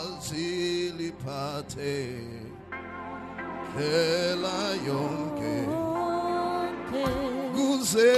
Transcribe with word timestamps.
aziliphathe 0.00 1.94
ndlela 3.74 4.58
yonke. 4.86 5.56
Kuze 7.54 8.12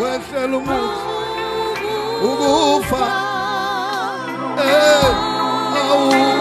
wehlela 0.00 0.56
umuzi. 0.56 1.06
ukufa. 2.28 3.04
Eh 4.58 5.06
awuliphathe 5.80 6.35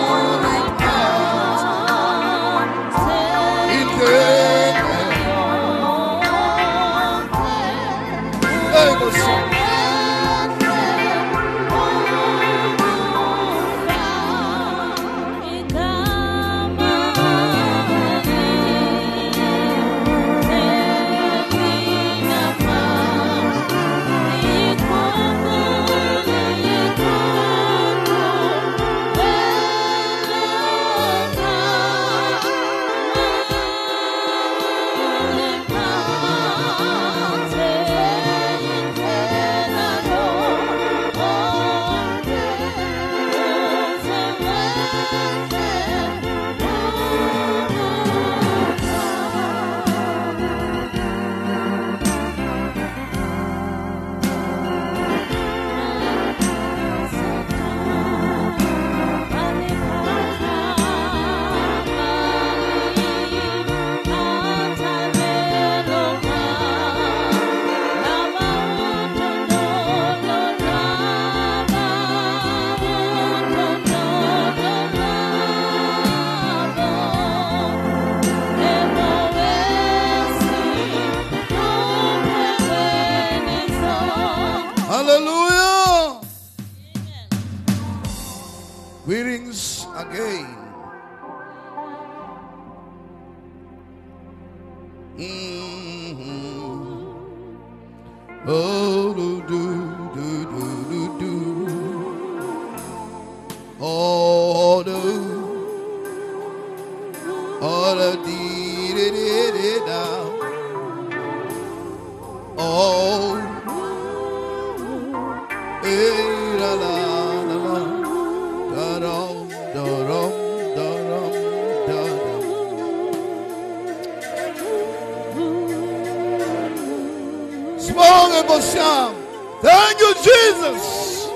Thank 129.62 130.00
you, 130.00 130.14
Jesus. 130.16 131.28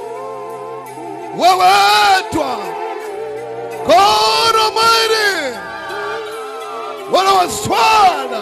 Wewetwa. 1.37 2.51
God 3.87 4.55
Almighty. 4.55 5.57
Wana 7.11 7.31
waswala. 7.33 8.41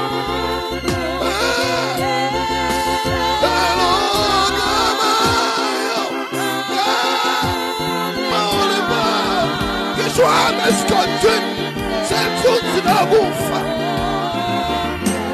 Esigodini 10.67 11.65
senhlunzi 12.09 12.81
nakufa 12.85 13.59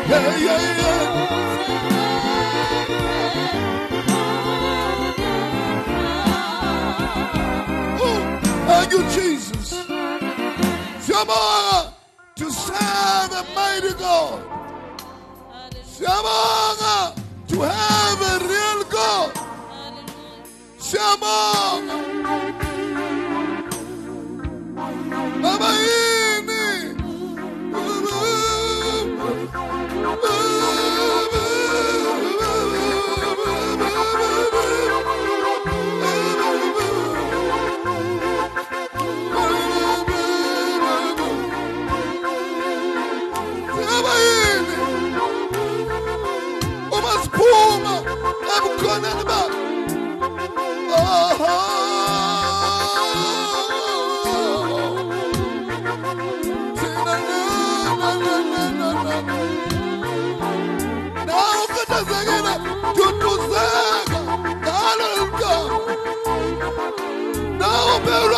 yeah, 0.09 0.37
yeah, 0.45 0.61
yeah. 0.79 2.17
Oh, 7.99 8.39
thank 8.67 8.91
you, 8.91 9.01
Jesus. 9.09 9.73
Siyabonga 11.03 11.93
to 12.35 12.51
serve 12.51 13.31
a 13.33 13.43
mighty 13.55 13.93
God. 13.99 14.41
Siyabonga 15.83 17.15
to 17.49 17.61
have 17.61 18.21
a 18.21 18.47
real 18.47 18.83
God. 18.89 19.31
Siyabonga. 20.79 22.66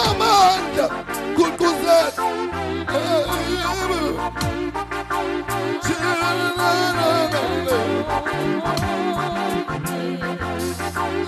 Amandla 0.09 0.85
guquzeka 1.37 2.23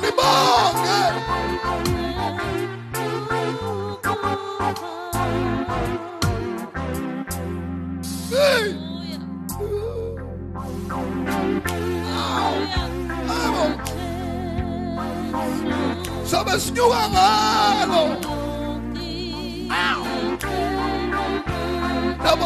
libonge 0.02 1.00
Hey! 8.32 8.78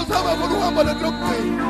Labo 0.10 0.30
sabe 0.30 0.32
funa 0.40 0.56
uhamba 0.58 0.82
lekugcina 0.84 1.66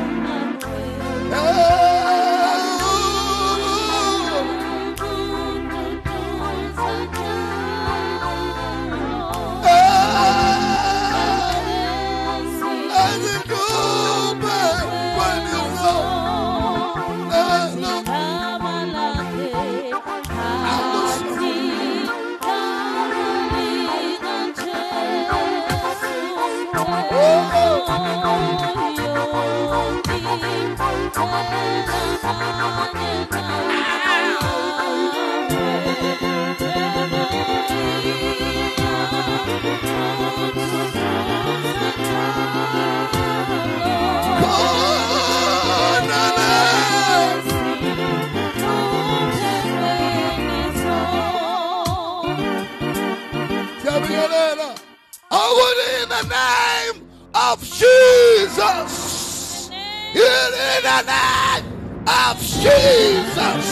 Jesus. 57.76 59.70
In 59.70 60.82
the 60.84 61.02
name 61.02 61.75
of 62.08 62.40
Jesus. 62.40 63.68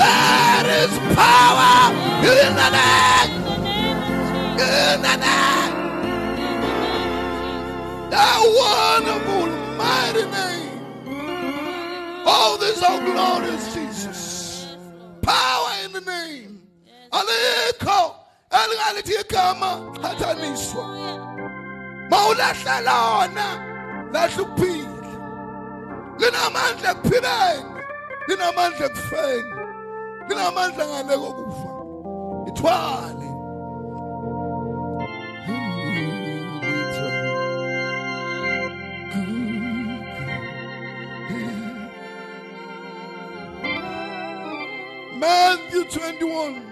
There 0.00 0.66
is 0.82 0.92
power 1.14 1.92
in 2.24 2.54
the 2.60 2.70
name. 2.70 3.32
In 4.58 5.02
the 5.02 5.16
name. 5.16 5.74
That 8.10 8.40
wonderful 8.60 9.48
mighty 9.76 10.24
name. 10.30 10.80
Oh, 12.26 12.56
this 12.60 12.80
so 12.80 12.98
glorious 13.00 13.74
Jesus. 13.74 14.66
Power 15.22 15.70
in 15.84 15.92
the 15.92 16.00
name. 16.00 16.62
Alikho 17.12 18.14
elingalithi 18.50 19.14
igama 19.20 19.70
hathaniswa. 20.02 20.84
Mawulahla 22.10 22.80
lona 22.80 23.46
lahla 24.12 24.42
ukuphila. 24.42 24.93
Linamandla 26.20 26.90
ekuphileni. 26.90 27.70
Linamandla 28.28 28.86
ekufeni. 28.86 29.52
Linamandla 30.28 30.84
ngale 30.88 31.16
kokufa. 31.22 31.70
Ithwale. 32.48 33.30
Matthew 45.18 45.84
21, 45.84 46.62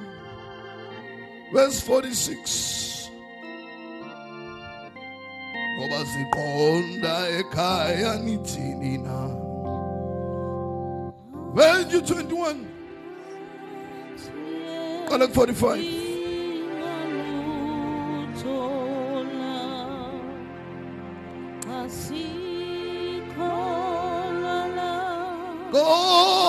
verse 1.53 1.81
46. 1.81 3.11
Ngoba 5.79 6.05
siqonda 6.13 7.17
ekhaya 7.41 8.13
nithini 8.25 8.99
na. 8.99 9.42
Matthew 11.55 12.01
21, 12.01 12.65
qala 15.05 15.29
ku 15.29 15.35
45. 15.45 16.03
Ngoba 25.73 26.42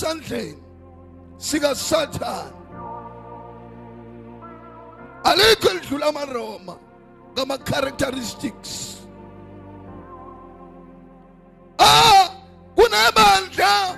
elisesandleni 0.00 0.62
sikasathane 1.36 2.52
alikho 5.24 5.70
elidlula 5.70 6.06
amaroma 6.06 6.76
ngama-characteristics 7.34 8.96
ah 11.78 12.30
kunebandla 12.74 13.96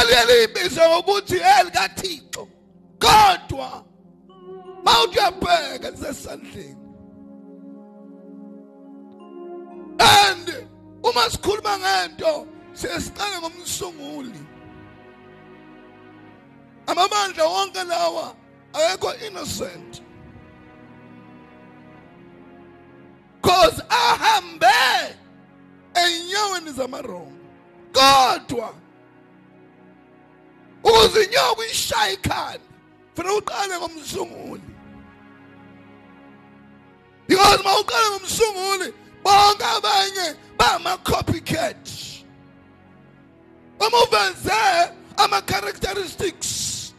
eliyelibiza 0.00 0.88
ngokuthi 0.88 1.36
elikathixo 1.60 2.48
kodwa 2.98 3.84
mawuthi 4.84 5.18
uyabheka 5.18 5.90
lisesandleni 5.90 6.83
uma 11.04 11.30
sikhuluma 11.30 11.78
ngento 11.78 12.46
siyesiqale 12.72 13.38
ngomsunguli. 13.40 14.40
Amabandla 16.86 17.44
wonke 17.44 17.84
lawa 17.84 18.34
akekho 18.72 19.14
innocent. 19.26 20.02
Cause 23.42 23.82
ahambe 23.88 24.66
enyaweni 25.94 26.72
zamaroma 26.72 27.36
kodwa 27.92 28.74
ukuze 30.84 31.24
inyoka 31.24 31.60
uyishaye 31.60 32.14
ikhanda 32.14 32.64
fanele 33.14 33.36
uqale 33.38 33.78
ngomsunguli. 33.78 34.62
Because 37.28 37.60
uma 37.60 37.78
uqale 37.80 38.10
ngomsunguli 38.10 38.92
bonke 39.22 39.64
abanye 39.64 40.36
bama-copycat 40.64 42.24
uma 43.80 43.98
uveze 44.04 44.92
ama-characteristics 45.16 46.94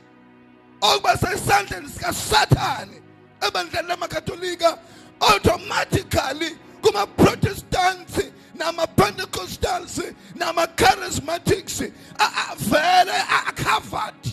okuba 0.81 1.17
sesandleni 1.17 1.89
sikasathane 1.89 3.01
ebandleni 3.47 3.87
lamakatolika 3.87 4.77
automatically 5.19 6.57
kuma-protestants 6.81 8.21
nama-pentecostals 8.55 10.13
nama-charismatics 10.35 11.81
a 12.19 12.55
vele 12.69 13.17
a-covered 13.49 14.23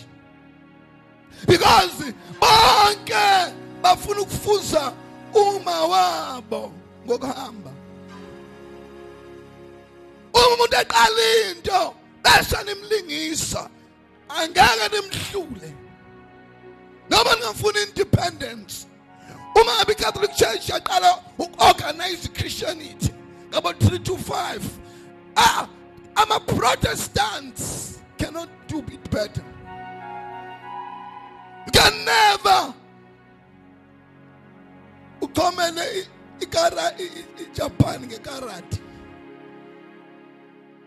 because 1.47 2.13
bonke 2.39 3.53
bafuna 3.81 4.21
ukufuza 4.21 4.93
uma 5.33 5.85
wabo 5.85 6.71
ngokuhamba 7.05 7.82
umuntu 10.33 10.75
eqala 10.81 11.51
into 11.51 11.93
bese 12.23 12.57
nimlingisa. 12.65 13.69
Angeke 14.29 14.89
nimhlule. 14.93 15.73
Noma 17.09 17.35
ningafuna 17.35 17.79
independence. 17.87 18.87
Uma 19.55 19.71
ngabe 19.77 19.91
i-catholic 19.93 20.35
church 20.35 20.69
yaqala 20.69 21.19
uku-organize 21.37 22.27
christianity 22.33 23.13
ngabo 23.51 23.69
3 23.73 23.99
to 24.03 24.15
5 24.17 24.61
ah, 25.35 25.67
ama-protestants 26.15 27.99
cannot 28.17 28.49
do 28.67 28.79
it 28.91 29.09
better. 29.11 29.43
You 31.65 31.71
can 31.71 31.93
never 32.05 32.73
uxhomele 35.21 36.07
ikara 36.39 36.91
ijapan 37.39 38.01
ngekarati 38.07 38.79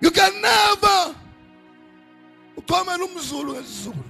you 0.00 0.10
can 0.10 0.32
never 0.40 1.14
uxhomele 2.56 3.04
umzulu 3.04 3.52
ngesizulu 3.52 4.04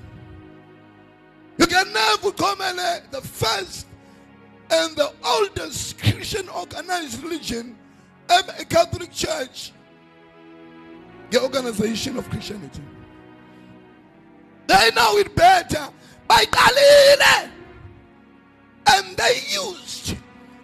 you 1.58 1.66
can 1.66 1.86
never 1.92 2.28
uxhomele 2.28 2.78
uh, 2.78 3.00
the 3.10 3.20
first 3.20 3.86
and 4.70 4.96
the 4.96 5.12
oldest 5.24 5.98
christian 5.98 6.48
organized 6.48 7.22
religion 7.22 7.76
a 8.28 8.64
catholic 8.64 9.12
church 9.12 9.72
the 11.30 11.42
organization 11.42 12.16
of 12.16 12.28
christianity. 12.30 12.82
They 14.66 14.90
know 14.94 15.16
it 15.18 15.34
better 15.34 15.88
by 16.28 16.44
Galile. 16.50 17.50
And 18.88 19.16
they 19.16 19.40
used 19.48 20.16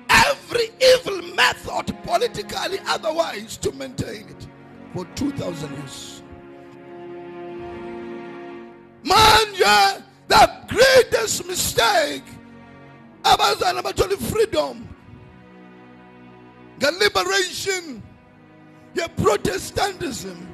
every 0.09 0.71
evil 0.81 1.23
method, 1.35 1.97
politically 2.05 2.79
otherwise, 2.87 3.57
to 3.59 3.73
maintain 3.73 4.29
it 4.29 4.42
for 4.93 5.05
2,000 5.15 5.73
years. 5.73 6.23
Manje, 9.05 10.03
the 10.29 10.51
greatest 10.69 11.47
mistake 11.47 12.23
abazana 13.25 13.83
bathole 13.83 14.17
freedom 14.31 14.89
the 16.79 16.91
liberation 16.93 18.03
the 18.95 19.09
protestantism 19.17 20.49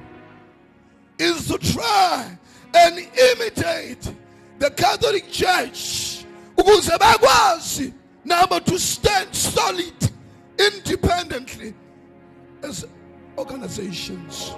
is 1.18 1.46
to 1.48 1.58
try 1.58 2.36
and 2.74 2.98
imitate 3.32 4.12
the 4.58 4.70
catholic 4.72 5.30
church 5.30 6.24
ukuze 6.56 6.98
bakwazi 6.98 7.92
nabo 8.24 8.62
to 8.64 8.78
stand 8.78 9.34
solid 9.34 9.94
independently 10.58 11.72
as 12.62 12.84
organizations. 13.38 14.52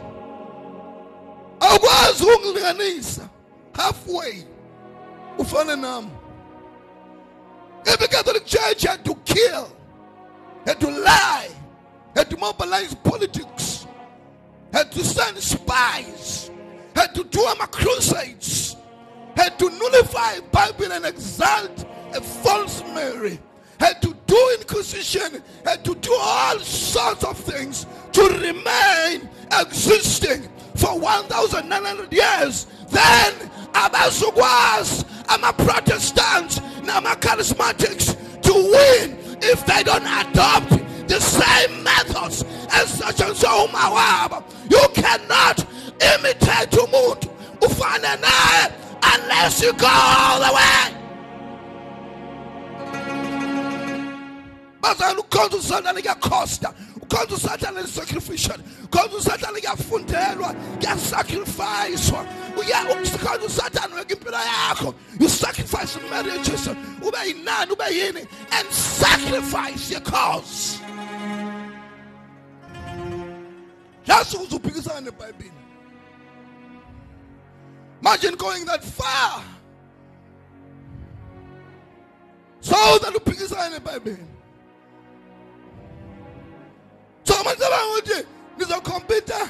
Awukwazi 1.61 2.25
ukungilinganisa. 2.25 3.29
Halfway. 3.73 4.45
Ufane 5.39 5.77
nami. 5.77 6.11
If 7.87 7.99
the 7.99 8.09
catholic 8.09 8.45
church 8.45 8.83
had 8.83 9.05
to 9.05 9.15
kill 9.25 9.69
had 10.67 10.79
to 10.81 10.91
lie 10.91 11.49
had 12.15 12.29
to 12.29 12.37
mobilize 12.37 12.95
politics 12.95 13.87
had 14.73 14.93
to 14.93 15.03
send 15.03 15.39
spies 15.39 16.51
had 16.95 17.15
to 17.15 17.25
do 17.25 17.41
a 17.41 17.67
crusades 17.67 18.77
had 19.35 19.59
to 19.59 19.71
nullify 19.71 20.39
bible 20.53 20.93
and 20.93 21.07
exalt 21.07 21.87
a 22.15 22.21
false 22.21 22.83
mary 22.95 23.39
had 23.79 24.03
to 24.03 24.15
do 24.27 24.57
inquisition 24.59 25.43
had 25.65 25.83
to 25.83 25.95
do 25.97 26.15
all 26.21 26.59
sorts 26.59 27.25
of 27.25 27.39
things 27.39 27.87
to 28.13 28.23
remain 28.41 29.29
existing 29.61 30.49
for 30.77 30.99
1900 30.99 32.13
years. 32.13 32.67
Then 32.91 33.33
abazukwas 33.73 35.05
ama-protestants 35.29 36.61
nama-charismatics 36.83 38.17
to 38.43 38.53
win 38.53 39.17
if 39.43 39.65
they 39.67 39.83
don't 39.83 40.03
adopt 40.07 40.71
the 41.09 41.21
same 41.21 41.83
methods 41.83 42.45
as 42.73 42.89
such 42.99 43.21
and 43.21 43.37
so 43.37 43.67
umawabo 43.67 44.43
you 44.71 44.83
cannot 44.95 45.59
imitate 46.15 46.71
umuntu 46.77 47.29
ufane 47.61 48.17
naye 48.21 48.73
unless 49.15 49.63
you 49.63 49.73
go 49.75 49.87
all 49.89 50.41
the 50.41 50.53
way 50.53 50.97
bazala 57.11 57.25
ukhonza 57.27 57.35
usathane 57.35 57.35
kuyakhosta 57.35 57.35
ukhonza 57.35 57.35
usathane 57.35 57.81
lisacrificial 57.83 58.61
ukhonza 58.85 59.17
usathane 59.17 59.61
kuyafundelwa 59.61 60.55
kuyasacrificewa 60.79 62.27
ukhonza 63.15 63.47
usathane 63.47 63.95
weka 63.95 64.15
impilo 64.15 64.39
yakho 64.39 64.95
you 65.21 65.29
sacrifice 65.29 65.99
marriages 66.11 66.69
ube 67.03 67.19
yinani 67.27 67.73
ube 67.73 67.85
yini. 67.91 68.27
And 68.53 68.71
sacrifice 68.71 69.91
your 69.91 70.01
cause. 70.01 70.81
Just 74.05 74.35
ukuze 74.35 74.57
uphikisane 74.57 75.01
nebhayibhile 75.11 75.53
imagine 78.01 78.37
going 78.37 78.65
that 78.65 78.85
far. 78.85 79.43
So 82.61 82.99
that 82.99 84.30
uphikisane 87.27 87.27
nebhayibhile 87.27 87.27
so 87.27 87.45
manje 87.45 87.65
banguthi 87.71 88.27
nizokhompyutha 88.59 89.49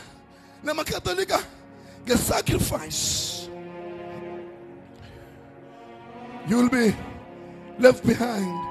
namakatolika 0.62 1.38
nge-sacrifice 2.04 3.48
you'll 6.48 6.68
be 6.68 6.94
left 7.78 8.06
behind. 8.06 8.66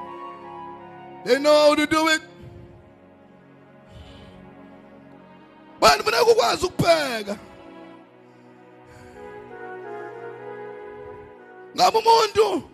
They 1.24 1.38
know 1.38 1.52
how 1.52 1.74
to 1.74 1.86
do 1.86 2.08
it. 2.08 2.20
Bantu 5.80 6.04
funeka 6.04 6.22
ukwazi 6.22 6.66
ukupheka 6.66 7.36
ngabe 11.76 11.98
umuntu 11.98 12.70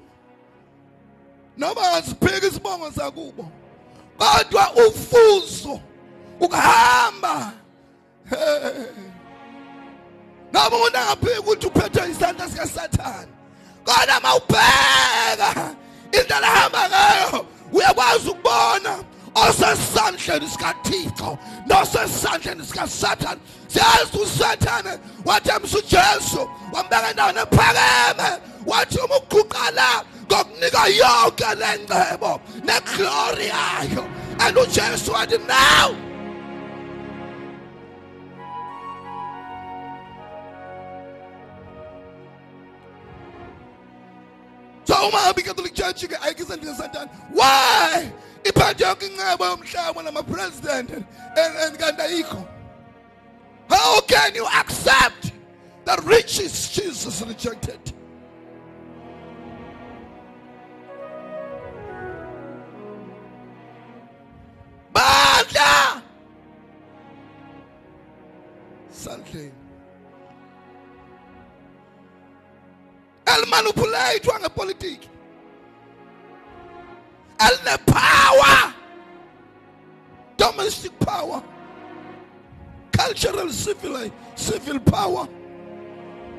noma 1.56 1.80
ngasibheka 1.80 2.46
isibongo 2.46 2.90
sakubo 2.92 3.50
kodwa 4.18 4.72
ufuzo 4.72 5.80
ukuhamba 6.40 7.52
noma 10.52 10.76
umuntu 10.76 10.98
angaphiki 10.98 11.38
ukuthi 11.38 11.66
uphethe 11.66 12.10
isandla 12.10 12.48
sikasathane 12.48 13.32
kodwa 13.84 14.20
mawubheka 14.22 15.74
indlela 16.12 16.48
ahamba 16.48 16.88
ngayo 16.88 17.46
uyakwazi 17.72 18.28
ukubona 18.28 19.04
osesandleni 19.34 20.48
sikathixo 20.48 21.38
nosesandleni 21.66 22.64
sikasathane 22.66 23.40
siyazi 23.68 24.18
usathane 24.22 24.98
wathembisa 25.24 25.78
ujesu 25.78 26.50
wambeka 26.72 27.10
endaweni 27.10 27.38
ephakeme 27.38 28.28
wathi 28.66 28.98
uma 28.98 29.16
uguqa 29.16 29.70
la 29.70 30.04
ngokunika 30.26 30.86
yonke 30.86 31.54
le 31.54 31.78
ngcebo 31.78 32.40
neglori 32.64 33.46
yayo. 33.46 34.04
And 34.40 34.56
ujesu 34.56 35.12
wathi 35.12 35.38
now 35.46 36.05
uma 45.08 45.22
ngabe 45.22 45.40
i-catholic 45.40 45.74
church 45.74 46.06
ke 46.06 46.16
ayikho 46.16 46.42
isandleni 46.42 46.76
sathane 46.76 47.10
why? 47.32 48.12
Iphathe 48.44 48.84
yonke 48.84 49.06
incebo 49.06 49.44
yomhlaba 49.44 50.04
nama-president 50.04 50.90
and 50.90 51.78
kanti 51.78 52.02
ayikho 52.02 52.46
how 53.68 54.00
can 54.02 54.34
you 54.34 54.46
accept 54.46 55.32
the 55.84 56.02
riches 56.04 56.68
jesus 56.70 57.22
rejected? 57.22 57.80
Bandla 64.92 66.02
elimanipuleyithwa 73.46 74.40
ngepolitiki 74.40 75.08
elinepower 77.38 78.72
domestic 80.38 80.92
power 80.98 81.42
cultural 82.92 83.50
civil 83.50 84.10
civil 84.34 84.80
power 84.80 85.28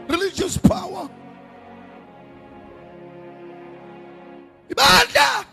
religious 0.10 0.58
power. 0.58 1.10
Ibandla 4.70 5.46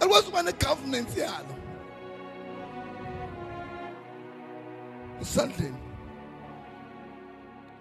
elikwazi 0.00 0.26
ukuba 0.26 0.42
ne-governance 0.42 1.20
yalo 1.20 1.54
esandleni 5.22 5.76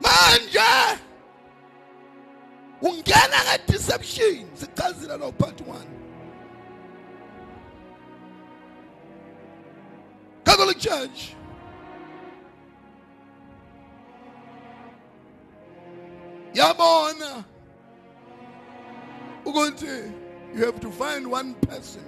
manje 0.02 1.00
ungena 2.82 3.44
nge-deception 3.46 4.48
sichazile 4.54 5.18
lo 5.18 5.32
part 5.32 5.62
one. 5.62 5.88
Catholic 10.46 10.80
church. 10.80 11.36
Yabona. 16.54 17.46
Ukuthi 19.46 20.14
you 20.56 20.66
have 20.66 20.80
to 20.80 20.92
find 20.92 21.30
one 21.30 21.54
person. 21.56 22.04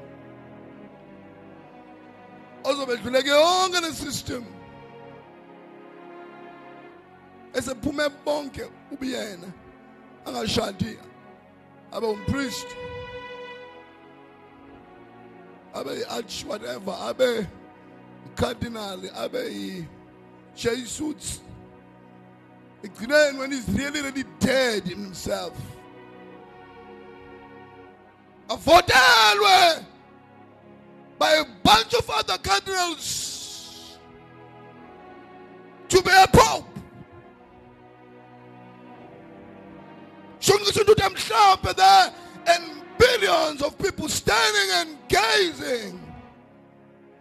Ozobedluleke 2.64 3.28
yonke 3.28 3.82
le 3.82 3.94
system. 3.94 4.46
Esephume 7.54 8.10
bonke 8.26 8.70
ubuyena 8.92 9.54
angashadi 10.26 10.98
abe 11.94 12.04
umpriest. 12.04 12.68
Abe 15.76 15.92
yi-arch 15.98 16.46
whatever. 16.46 16.92
Abe 16.92 17.48
cardinal 18.36 19.00
abe 19.16 19.52
yi-jesuits 19.52 21.40
ekugcineni 22.84 23.38
when 23.40 23.52
he's 23.52 23.68
really 23.70 24.02
really 24.02 24.24
dead 24.40 24.86
in 24.86 25.04
himself. 25.06 25.54
Avotelwe 28.50 29.86
by 31.18 31.32
a 31.34 31.46
bunch 31.64 31.94
of 31.94 32.10
other 32.10 32.38
cardinals 32.40 33.98
to 35.88 36.02
be 36.02 36.10
a 36.10 36.28
pope 36.28 36.71
shonke 40.72 40.96
them 40.96 41.14
emhlophe 41.14 41.76
there 41.76 42.14
and 42.48 42.82
billions 42.98 43.62
of 43.62 43.78
people 43.78 44.08
standing 44.08 44.70
and 44.76 44.98
gazing 45.08 46.02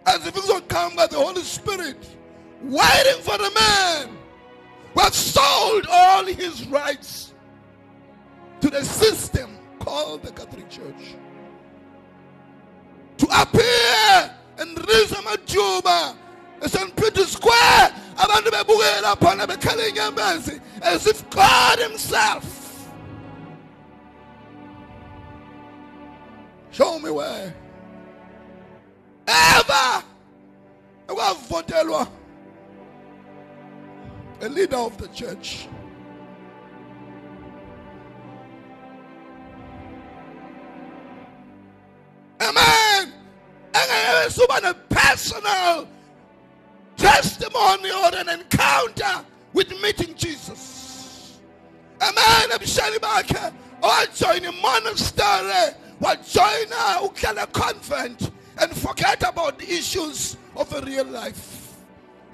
as 0.06 0.26
if 0.26 0.36
it 0.36 0.42
was 0.46 0.46
to 0.46 0.60
come 0.62 0.96
by 0.96 1.06
the 1.06 1.16
Holy 1.16 1.42
Spirit, 1.42 1.96
waiting 2.62 3.22
for 3.22 3.38
the 3.38 3.50
man 3.54 4.16
who 4.94 5.00
has 5.00 5.14
sold 5.14 5.86
all 5.90 6.24
his 6.24 6.66
rights 6.66 7.34
to 8.60 8.70
the 8.70 8.84
system 8.84 9.56
called 9.78 10.22
the 10.22 10.32
Catholic 10.32 10.68
Church. 10.68 11.14
To 13.18 13.26
appear 13.26 14.34
and 14.58 14.76
raise 14.88 15.12
in 15.12 15.18
Rizamajuba, 15.18 16.16
St. 16.66 16.96
Peter's 16.96 17.32
Square, 17.32 17.94
abantu 18.16 18.50
bebukela 18.50 19.16
phana 19.18 19.46
bekhala 19.46 20.60
as 20.82 21.06
if 21.06 21.28
God 21.30 21.78
himself 21.78 22.59
Show 26.80 26.98
me 26.98 27.10
where. 27.10 27.54
Ever. 29.28 30.02
A 34.40 34.48
leader 34.48 34.76
of 34.76 34.96
the 34.96 35.08
church. 35.08 35.68
Amen. 42.40 43.12
Engeke 43.72 44.30
suba 44.30 44.60
a 44.64 44.72
personal 44.88 45.86
testimony 46.96 47.90
or 47.90 48.14
an 48.14 48.30
encounter 48.30 49.26
with 49.52 49.68
meeting 49.82 50.14
Jesus. 50.14 51.40
Amen. 52.00 52.48
Ebushani 52.48 52.98
bakhe 56.00 56.18
owajoyina 56.22 56.40
imonastery 56.40 56.66
wajoyina 56.70 57.00
ukuhlala 57.02 57.46
convent 57.52 58.30
and 58.58 58.72
forget 58.76 59.22
about 59.28 59.58
the 59.58 59.72
issues 59.72 60.36
of 60.56 60.72
a 60.74 60.80
real 60.82 61.06
life. 61.06 61.76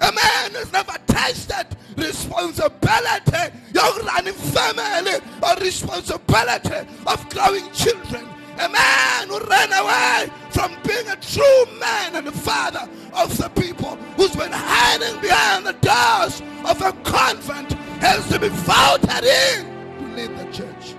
A 0.00 0.12
man 0.12 0.52
has 0.52 0.72
never 0.72 0.96
tasted 1.06 1.66
responsibility 1.96 3.52
yokurun 3.72 4.32
family 4.52 5.20
or 5.42 5.56
responsibility 5.60 6.86
of 7.06 7.28
growing 7.30 7.70
children. 7.72 8.28
A 8.58 8.68
man 8.68 9.28
who 9.28 9.38
ran 9.40 9.72
away 9.72 10.30
from 10.50 10.72
being 10.86 11.08
a 11.08 11.16
true 11.16 11.78
man 11.78 12.16
and 12.16 12.28
a 12.28 12.32
father 12.32 12.88
of 13.14 13.36
the 13.36 13.48
people 13.50 13.96
who's 14.16 14.34
been 14.34 14.52
hiding 14.52 15.20
behind 15.20 15.66
the 15.66 15.74
doors 15.74 16.42
of 16.64 16.80
a 16.82 16.92
convent 17.04 17.72
has 18.00 18.26
to 18.28 18.38
be 18.38 18.48
voted 18.48 19.24
in 19.24 19.66
to 19.98 20.16
lead 20.16 20.38
the 20.38 20.52
church. 20.52 20.95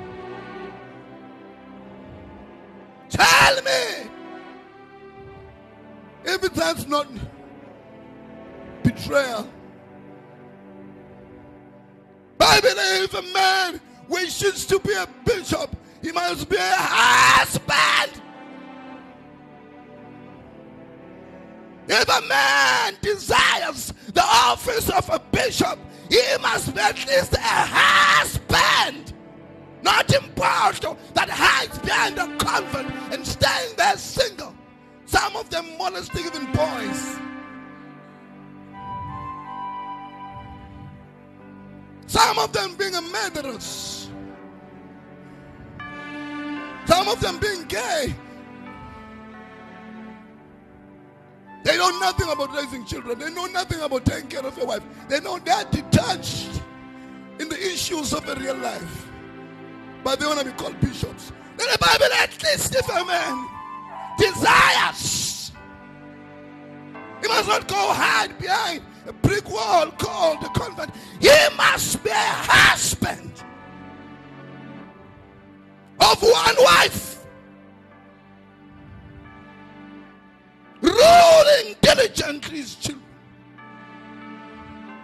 Tell 3.09 3.55
me 3.63 4.09
if 6.25 6.41
that's 6.53 6.87
not 6.87 7.07
betrayal. 8.83 9.49
I 12.39 12.61
believe 12.61 13.13
a 13.13 13.33
man 13.33 13.81
wishes 14.07 14.65
to 14.65 14.79
be 14.79 14.93
a 14.93 15.07
bishop, 15.25 15.75
he 16.01 16.11
must 16.11 16.49
be 16.49 16.55
a 16.55 16.75
husband. 16.75 18.21
If 21.89 22.09
a 22.09 22.21
man 22.27 22.95
desires 23.01 23.93
the 24.13 24.23
office 24.23 24.89
of 24.89 25.09
a 25.09 25.19
bishop, 25.31 25.79
he 26.09 26.21
must 26.41 26.73
be 26.73 26.81
at 26.81 26.97
least 27.07 27.33
a 27.33 27.39
husband. 27.39 29.13
Not 29.81 30.11
impostor 30.13 30.95
that 31.13 31.29
hides 31.29 31.77
behind 31.79 32.17
a 32.17 32.35
convent 32.37 32.91
and 33.13 33.25
staying 33.25 33.75
there 33.77 33.97
single. 33.97 34.53
Some 35.05 35.35
of 35.35 35.49
them 35.49 35.65
molesting 35.77 36.25
even 36.25 36.45
boys. 36.51 37.17
Some 42.07 42.39
of 42.39 42.51
them 42.53 42.75
being 42.75 42.93
murderers. 43.11 44.09
Some 46.85 47.07
of 47.09 47.19
them 47.19 47.37
being 47.39 47.63
gay. 47.65 48.15
They 51.63 51.77
know 51.77 51.89
nothing 51.99 52.29
about 52.29 52.55
raising 52.55 52.85
children. 52.85 53.19
They 53.19 53.29
know 53.29 53.45
nothing 53.47 53.81
about 53.81 54.05
taking 54.05 54.29
care 54.29 54.45
of 54.45 54.57
a 54.57 54.65
wife. 54.65 54.83
They 55.09 55.19
know 55.19 55.37
they're 55.37 55.65
detached 55.65 56.61
in 57.39 57.49
the 57.49 57.57
issues 57.57 58.13
of 58.13 58.27
a 58.29 58.35
real 58.35 58.55
life. 58.55 59.06
But 60.03 60.19
they 60.19 60.25
want 60.25 60.39
to 60.39 60.45
be 60.45 60.51
called 60.51 60.79
bishops. 60.79 61.31
Then 61.57 61.67
the 61.71 61.77
Bible 61.79 62.05
at 62.19 62.43
least 62.43 62.75
if 62.75 62.87
a 62.87 63.05
man 63.05 63.47
desires, 64.17 65.51
he 67.21 67.27
must 67.27 67.47
not 67.47 67.67
go 67.67 67.93
hide 67.93 68.37
behind 68.37 68.83
a 69.07 69.13
brick 69.13 69.49
wall 69.49 69.89
called 69.91 70.41
the 70.41 70.49
convent. 70.49 70.91
He 71.19 71.29
must 71.55 72.03
be 72.03 72.09
a 72.09 72.13
husband 72.13 73.31
of 75.99 76.21
one 76.21 76.55
wife, 76.59 77.25
ruling 80.81 81.75
diligently 81.81 82.57
his 82.57 82.75
children. 82.75 83.03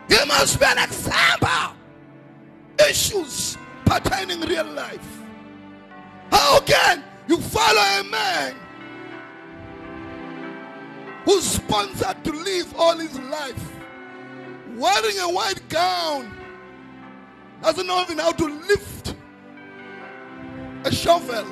He 0.08 0.26
must 0.28 0.60
be 0.60 0.66
an 0.66 0.78
example. 0.78 1.76
Issues 2.80 3.58
pertaining 3.86 4.42
real 4.42 4.66
life. 4.66 5.20
How 6.32 6.60
can 6.62 7.04
you 7.28 7.38
follow 7.38 7.82
a 7.82 8.04
man 8.04 8.56
who's 11.26 11.44
sponsored 11.44 12.24
to 12.24 12.32
live 12.32 12.74
all 12.78 12.98
his 12.98 13.18
life 13.20 13.74
wearing 14.76 15.20
a 15.20 15.30
white 15.30 15.62
gown, 15.70 16.32
doesn't 17.62 17.88
know 17.88 18.02
even 18.02 18.18
how 18.18 18.32
to 18.32 18.46
lift 18.46 19.16
a 20.84 20.92
shovel 20.92 21.46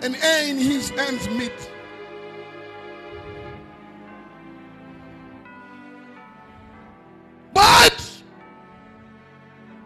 and 0.00 0.16
aim 0.16 0.56
his 0.56 0.90
hands 0.90 1.28
meet. 1.28 1.70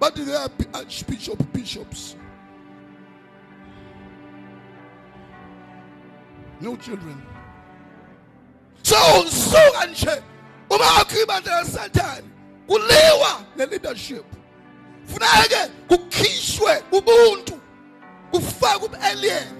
But 0.02 0.16
there 0.16 0.36
are 0.36 0.50
archbishop 0.74 1.38
bishops. 1.52 2.16
No 6.60 6.74
children. 6.74 7.22
So 8.82 8.96
nje 9.88 10.22
uma 10.68 10.84
akibandla 11.00 11.64
Satan 11.64 12.24
kuliwa 12.66 13.44
ne 13.56 13.66
leadership. 13.66 14.24
Funeke 15.06 15.70
kukhishwe 15.88 16.82
ubuntu 16.92 17.60
kufakwe 18.32 18.88
ubalien. 18.88 19.56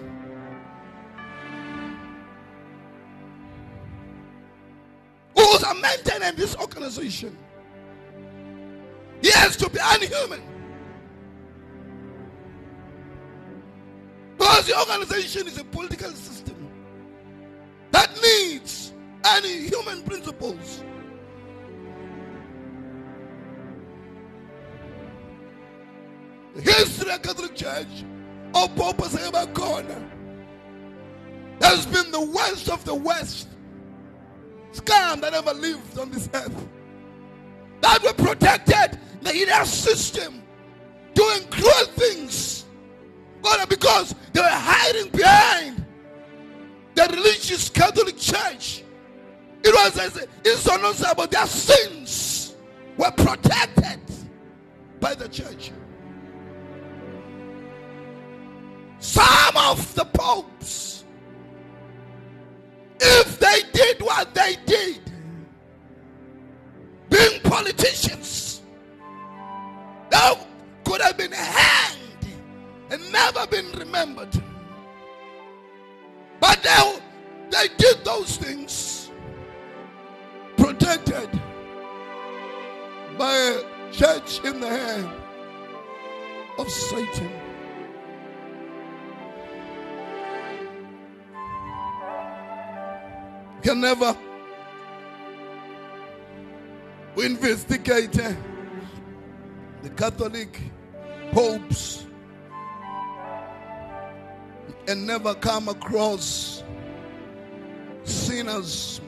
Who's 5.36 5.64
maintaining 5.80 6.34
this 6.34 6.56
organization? 6.56 7.38
He 9.22 9.30
has 9.30 9.56
to 9.58 9.70
be 9.70 9.78
unhuman. 9.80 10.42
Because 14.36 14.66
the 14.66 14.78
organization 14.78 15.46
is 15.46 15.58
a 15.58 15.64
political 15.64 16.10
system 16.10 16.68
that 17.92 18.10
needs 18.20 18.92
any 19.24 19.68
human 19.68 20.02
principles. 20.02 20.82
The 26.56 26.62
history 26.62 27.12
of 27.12 27.22
Catholic 27.22 27.54
Church, 27.54 28.04
or 28.54 28.68
Pope 28.68 29.54
corner, 29.54 30.10
has 31.60 31.86
been 31.86 32.10
the 32.10 32.20
worst 32.20 32.68
of 32.68 32.84
the 32.84 32.94
worst 32.94 33.48
scum 34.72 35.20
that 35.20 35.32
ever 35.32 35.54
lived 35.54 35.98
on 35.98 36.10
this 36.10 36.28
earth. 36.34 36.68
That 37.80 38.02
were 38.02 38.12
protected 38.12 38.98
the 39.22 39.34
inner 39.34 39.64
system 39.64 40.42
doing 41.14 41.42
cruel 41.50 41.86
things. 41.96 42.64
God, 43.42 43.68
because 43.68 44.14
they 44.32 44.40
were 44.40 44.48
hiding 44.48 45.10
behind 45.10 45.84
the 46.94 47.08
religious 47.10 47.68
Catholic 47.68 48.16
Church. 48.16 48.84
It 49.64 49.72
was 49.74 49.98
as 49.98 50.26
not 50.66 51.12
about 51.12 51.30
their 51.30 51.46
sins 51.46 52.54
were 52.96 53.10
protected 53.12 54.00
by 55.00 55.14
the 55.14 55.28
church. 55.28 55.72
Some 58.98 59.56
of 59.56 59.94
the 59.94 60.04
popes, 60.04 61.04
if 63.00 63.38
they 63.38 63.62
did 63.72 64.00
what 64.00 64.34
they 64.34 64.56
did, 64.64 65.00
being 67.10 67.40
politicians, 67.42 68.20
they 68.20 68.41
have 71.02 71.16
been 71.16 71.32
hanged 71.32 72.26
and 72.90 73.12
never 73.12 73.46
been 73.46 73.70
remembered. 73.72 74.42
But 76.40 76.62
they, 76.62 76.98
they 77.50 77.68
did 77.76 78.04
those 78.04 78.36
things 78.36 79.10
protected 80.56 81.30
by 83.18 83.34
a 83.34 83.92
church 83.92 84.40
in 84.44 84.60
the 84.60 84.68
hand 84.68 85.10
of 86.58 86.70
Satan. 86.70 87.30
Can 93.62 93.80
never 93.80 94.16
investigate 97.16 98.12
the 99.82 99.90
Catholic 99.90 100.58
popes 101.32 102.06
and 104.88 105.06
never 105.06 105.34
come 105.34 105.68
across 105.68 106.62
sinners 108.04 109.00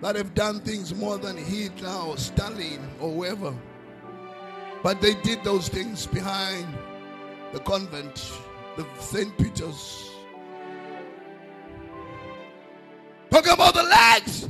that 0.00 0.14
have 0.14 0.34
done 0.34 0.60
things 0.60 0.94
more 0.94 1.18
than 1.18 1.36
Hitler 1.36 1.90
or 1.90 2.16
Stalin 2.16 2.80
or 3.00 3.10
whoever. 3.12 3.54
But 4.82 5.00
they 5.00 5.14
did 5.14 5.42
those 5.42 5.68
things 5.68 6.06
behind 6.06 6.66
the 7.52 7.60
convent, 7.60 8.32
the 8.76 8.86
St. 9.00 9.36
Peter's. 9.38 10.10
Talking 13.30 13.52
about 13.52 13.74
the 13.74 13.82
legs 13.82 14.48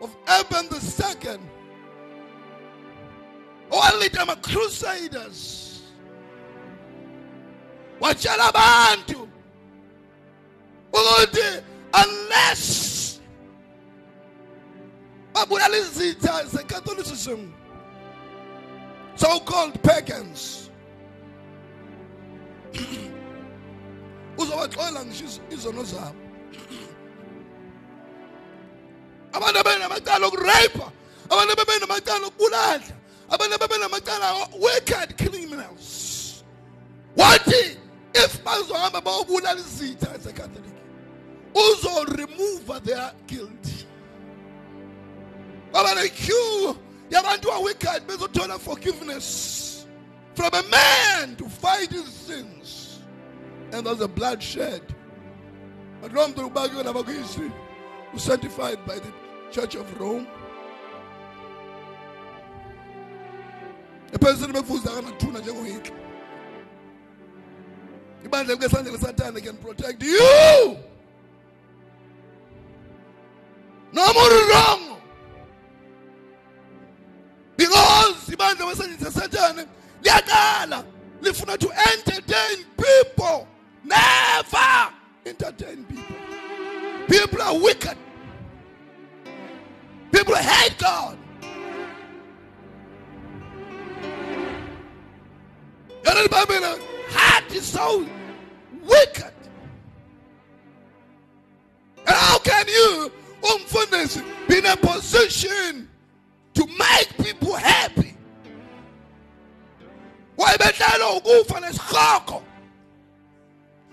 of 0.00 0.14
Eben 0.26 0.68
the 0.68 0.80
second. 0.80 1.40
Them 3.94 4.28
are 4.30 4.36
crusaders. 4.36 5.82
Watchala 8.00 8.48
abantu 8.50 9.28
ukuthi 10.92 11.62
unless 11.94 13.20
babulala 15.32 15.76
izitha 15.78 16.44
ze-catholicism 16.46 17.52
so-called 19.16 19.82
pagans. 19.82 20.70
Uzobaxolela 24.36 25.04
ngisho 25.04 25.40
izono 25.50 25.84
zabo. 25.84 26.18
Abantu 29.32 29.58
abenamacala 29.58 30.26
okurape 30.26 30.82
abantu 31.30 31.52
abebenamacala 31.52 32.26
okubulala 32.26 33.03
abantu 33.30 33.54
abebenamacala 33.54 34.48
wicked 34.60 35.18
criminals. 35.18 36.44
Wathi 37.16 37.76
if 38.14 38.44
bazohamba 38.44 39.00
bayobulala 39.00 39.60
izitha 39.60 40.18
zekatholiki 40.18 40.74
uzo-remove 41.54 42.84
their 42.84 43.12
guilt. 43.26 43.86
Kwaba 45.72 45.94
ne-queue 45.94 46.76
yabantu 47.10 47.52
awicked 47.52 48.06
bezothola 48.06 48.58
forgiveness 48.58 49.86
from 50.34 50.52
a 50.52 50.62
man 50.70 51.36
to 51.36 51.48
fight 51.48 51.90
his 51.90 52.08
sins. 52.08 53.00
And 53.72 53.86
there's 53.86 54.00
a 54.00 54.08
bloodshed. 54.08 54.82
But 56.00 56.12
lo 56.12 56.28
muntu 56.28 56.50
ubakiwe 56.50 56.82
lapha 56.82 57.04
kwi-history 57.04 57.52
certified 58.16 58.78
by 58.86 58.98
the 58.98 59.12
church 59.50 59.74
of 59.74 60.00
rome 60.00 60.26
ephezulu 64.14 64.52
befuza 64.52 64.90
akanathuna 64.92 65.38
njengohitler. 65.38 65.98
Ibandla 68.24 68.54
likesandla 68.54 68.92
lesathane 68.92 69.42
can 69.42 69.56
protect 69.56 70.02
you. 70.02 70.78
Noma 73.92 74.20
uri 74.20 74.52
wrong. 74.52 75.00
Because 77.56 78.30
ibandla 78.30 78.66
kwesandla 78.66 78.98
sesathane 78.98 79.66
liyaqala 80.02 80.84
lifuna 81.22 81.58
to 81.58 81.70
entertain 81.92 82.64
people. 82.76 83.48
Never 83.84 84.92
entertain 85.26 85.84
people. 85.84 86.16
People 87.08 87.42
are 87.42 87.58
wicked. 87.58 87.96
People 90.12 90.36
hate 90.36 90.78
god 90.78 91.18
heart 96.06 97.52
is 97.54 97.64
so 97.66 98.06
wicked. 98.82 99.32
And 102.06 102.16
how 102.16 102.38
can 102.38 102.66
you 102.68 103.12
on 103.42 103.58
umfundisi 103.60 104.22
be 104.48 104.58
in 104.58 104.66
a 104.66 104.76
position 104.76 105.88
to 106.54 106.66
make 106.66 107.16
people 107.18 107.54
happy? 107.54 108.16
Wayebehlala 110.36 111.20
ukufa 111.20 111.60
nesihloko? 111.60 112.42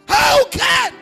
How 0.08 0.43
can 0.45 0.93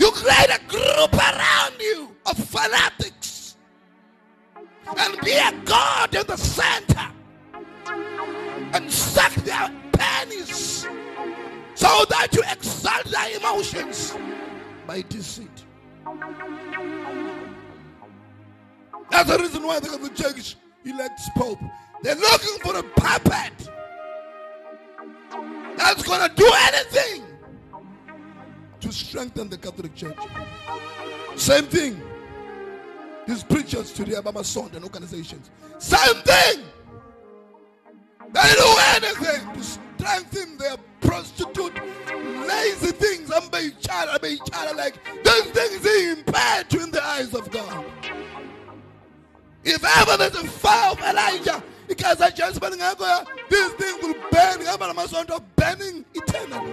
you 0.00 0.10
create 0.10 0.50
a 0.50 0.60
group 0.68 1.14
around 1.14 1.74
you 1.80 2.08
of 2.26 2.36
fanatics 2.36 3.56
and 4.96 5.20
be 5.20 5.32
a 5.32 5.52
god 5.64 6.14
in 6.14 6.26
the 6.26 6.36
center 6.36 7.08
and 7.86 8.90
suck 8.90 9.34
their 9.44 9.70
pennies 9.92 10.86
so 11.74 12.04
that 12.08 12.28
you 12.32 12.42
exalt 12.50 13.04
their 13.04 13.36
emotions 13.36 14.14
by 14.86 15.02
deceit. 15.08 15.64
That's 19.10 19.30
the 19.30 19.38
reason 19.38 19.62
why 19.66 19.80
the 19.80 19.88
Catholic 19.88 20.14
Church 20.14 20.56
elects 20.84 21.28
Pope. 21.36 21.60
They're 22.02 22.14
looking 22.16 22.58
for 22.62 22.76
a 22.76 22.82
puppet 22.82 23.70
that's 25.76 26.02
going 26.02 26.28
to 26.28 26.34
do 26.34 26.50
anything 26.72 27.24
to 28.80 28.92
strengthen 28.92 29.48
the 29.48 29.58
Catholic 29.58 29.94
Church. 29.94 30.16
Same 31.36 31.64
thing. 31.64 32.00
These 33.26 33.42
preachers 33.44 33.92
today 33.92 34.14
about 34.14 34.34
my 34.34 34.42
son 34.42 34.70
and 34.74 34.84
organizations. 34.84 35.50
Same 35.78 36.22
thing. 36.22 36.64
They 38.32 38.52
do 38.56 38.76
anything 38.94 39.54
to 39.54 39.62
strengthen 39.62 40.58
their 40.58 40.76
prostitute, 41.00 41.74
lazy 42.46 42.92
things. 42.92 43.30
I'm 43.30 43.48
by 43.48 43.68
child, 43.80 44.10
I'm 44.12 44.20
by 44.20 44.36
child. 44.50 44.76
Like 44.76 44.98
those 45.22 45.44
things 45.44 45.86
are 45.86 46.12
impaired 46.12 46.74
in 46.74 46.90
the 46.90 47.04
eyes 47.04 47.34
of 47.34 47.50
God. 47.50 47.84
If 49.64 49.84
ever 49.84 50.16
there's 50.16 50.34
a 50.36 50.46
fire 50.46 50.92
of 50.92 51.00
Elijah, 51.00 51.62
because 51.88 52.20
I 52.20 52.30
just 52.30 52.60
been 52.60 52.80
uh, 52.80 53.24
this 53.48 53.72
thing 53.74 53.96
will 54.02 54.14
burn. 54.30 54.66
I'm 54.66 54.98
a 54.98 55.08
son 55.08 55.26
of 55.30 55.56
burning 55.56 56.04
eternally. 56.14 56.72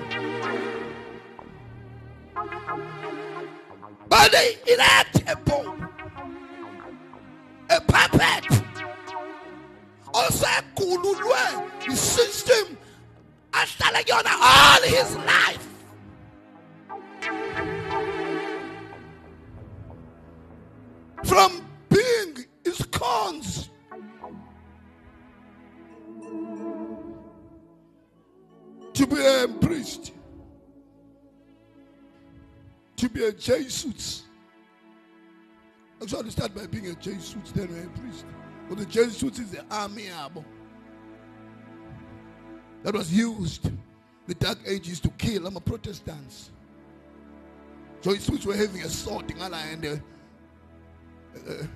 But 4.07 4.31
they 4.31 4.57
enact 4.67 5.29
a 5.29 5.35
pope, 5.37 5.77
a 7.69 7.81
puppet 7.81 8.60
osekhululwe 10.13 11.39
i-system 11.87 12.77
ahlale 13.51 14.03
kuyona 14.03 14.31
all 14.41 14.81
his 14.81 15.15
life 15.15 15.67
from 21.23 21.61
being 21.89 22.45
his 22.63 22.85
cons 22.91 23.69
to 28.93 29.07
be 29.07 29.25
a 29.25 29.47
priest 29.59 30.13
to 33.01 33.09
be 33.09 33.25
a 33.25 33.31
Jesuit. 33.31 34.21
Actually, 36.03 36.29
start 36.29 36.53
by 36.53 36.67
being 36.67 36.87
a 36.87 36.93
Jesuit, 36.93 37.45
then 37.55 37.65
a 37.65 37.99
priest. 37.99 38.25
The 38.75 38.85
Jesuits 38.85 39.37
is 39.39 39.51
the 39.51 39.63
army 39.69 40.07
that 42.83 42.93
was 42.93 43.13
used 43.13 43.69
the 44.27 44.33
dark 44.35 44.59
ages 44.65 44.99
to 45.01 45.09
kill 45.09 45.45
I'm 45.45 45.57
a 45.57 45.59
Protestants. 45.59 46.51
Jesuits 48.01 48.45
were 48.45 48.55
having 48.55 48.81
a 48.81 48.89
sword 48.89 49.29
and 49.29 49.85
a, 49.85 50.01
a, 51.47 51.67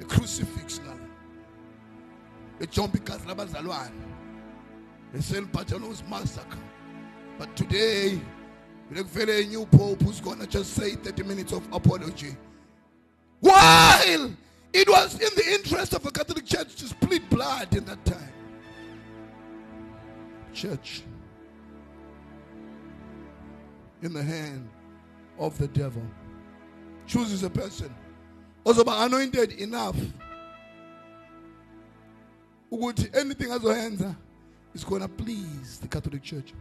a 0.00 0.04
crucifix. 0.04 0.80
The 2.58 2.66
jumping 2.66 3.04
The 5.12 5.22
St. 5.22 5.50
Bartholomew's 5.52 6.02
massacre. 6.10 6.58
But 7.38 7.56
today, 7.56 8.20
we 8.90 8.96
have 8.96 9.06
very 9.06 9.46
new 9.46 9.64
pope 9.64 10.02
who's 10.02 10.20
gonna 10.20 10.46
just 10.46 10.74
say 10.74 10.96
30 10.96 11.22
minutes 11.22 11.52
of 11.52 11.66
apology. 11.72 12.36
While 13.38 14.34
it 14.72 14.88
was 14.88 15.14
in 15.14 15.28
the 15.36 15.54
interest 15.54 15.94
of 15.94 16.04
a 16.06 16.10
Catholic 16.10 16.46
church 16.46 16.74
to 16.76 16.86
split 16.86 17.28
blood 17.30 17.74
in 17.74 17.84
that 17.84 18.04
time. 18.04 18.32
Church 20.52 21.02
in 24.02 24.12
the 24.12 24.22
hand 24.22 24.68
of 25.38 25.56
the 25.58 25.68
devil 25.68 26.02
chooses 27.06 27.42
a 27.42 27.50
person 27.50 27.94
also 28.64 28.82
by 28.82 29.04
anointed 29.04 29.52
enough 29.52 29.96
ukuthi 32.72 33.14
anything 33.16 33.48
azoyenza 33.50 34.14
is 34.74 34.84
going 34.84 35.02
to 35.02 35.08
please 35.08 35.78
the 35.80 35.88
Catholic 35.88 36.22
Church. 36.22 36.54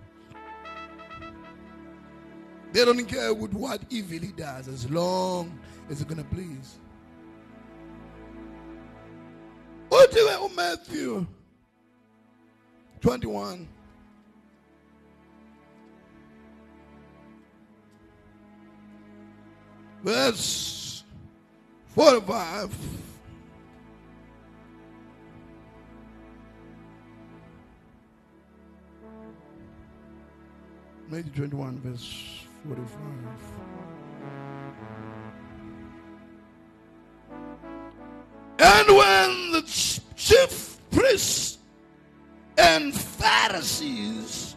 They 2.72 2.86
don't 2.86 3.06
care 3.06 3.34
with 3.34 3.54
what 3.54 3.82
evil 3.90 4.20
he 4.20 4.32
does 4.32 4.68
as 4.68 4.90
long 4.90 5.60
as 5.90 6.02
it's 6.02 6.12
going 6.12 6.24
to 6.24 6.30
please. 6.36 6.80
Uthiwe 9.92 10.36
umatthew 10.36 11.26
21 13.02 13.68
verse 20.04 21.04
45 21.96 22.70
Matthew 31.10 31.32
21 31.48 31.80
verse 31.80 32.46
45 32.68 32.90
And 38.60 38.88
when 38.96 39.19
chief 40.16 40.78
priests 40.92 41.58
and 42.58 42.94
Pharisees 42.94 44.49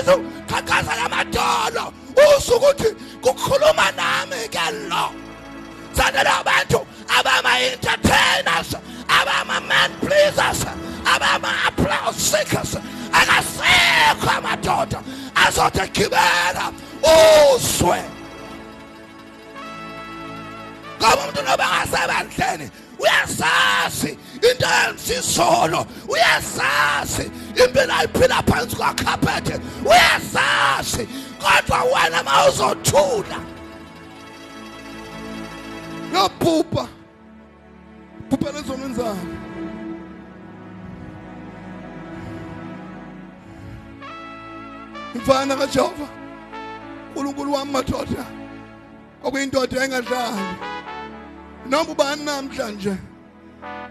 isifiso 0.00 0.39
yaphupha 36.14 36.88
phuphela 38.30 38.58
ezonweni 38.58 38.94
zami 38.94 39.36
mfana 45.14 45.56
kaJehova 45.56 46.08
uNkulunkulu 47.16 47.52
wami 47.52 47.72
madoda 47.72 48.24
okuyindoda 49.22 49.84
engadlali. 49.84 50.44
Noma 51.66 51.90
ubani 51.92 52.24
namhlanje 52.24 52.96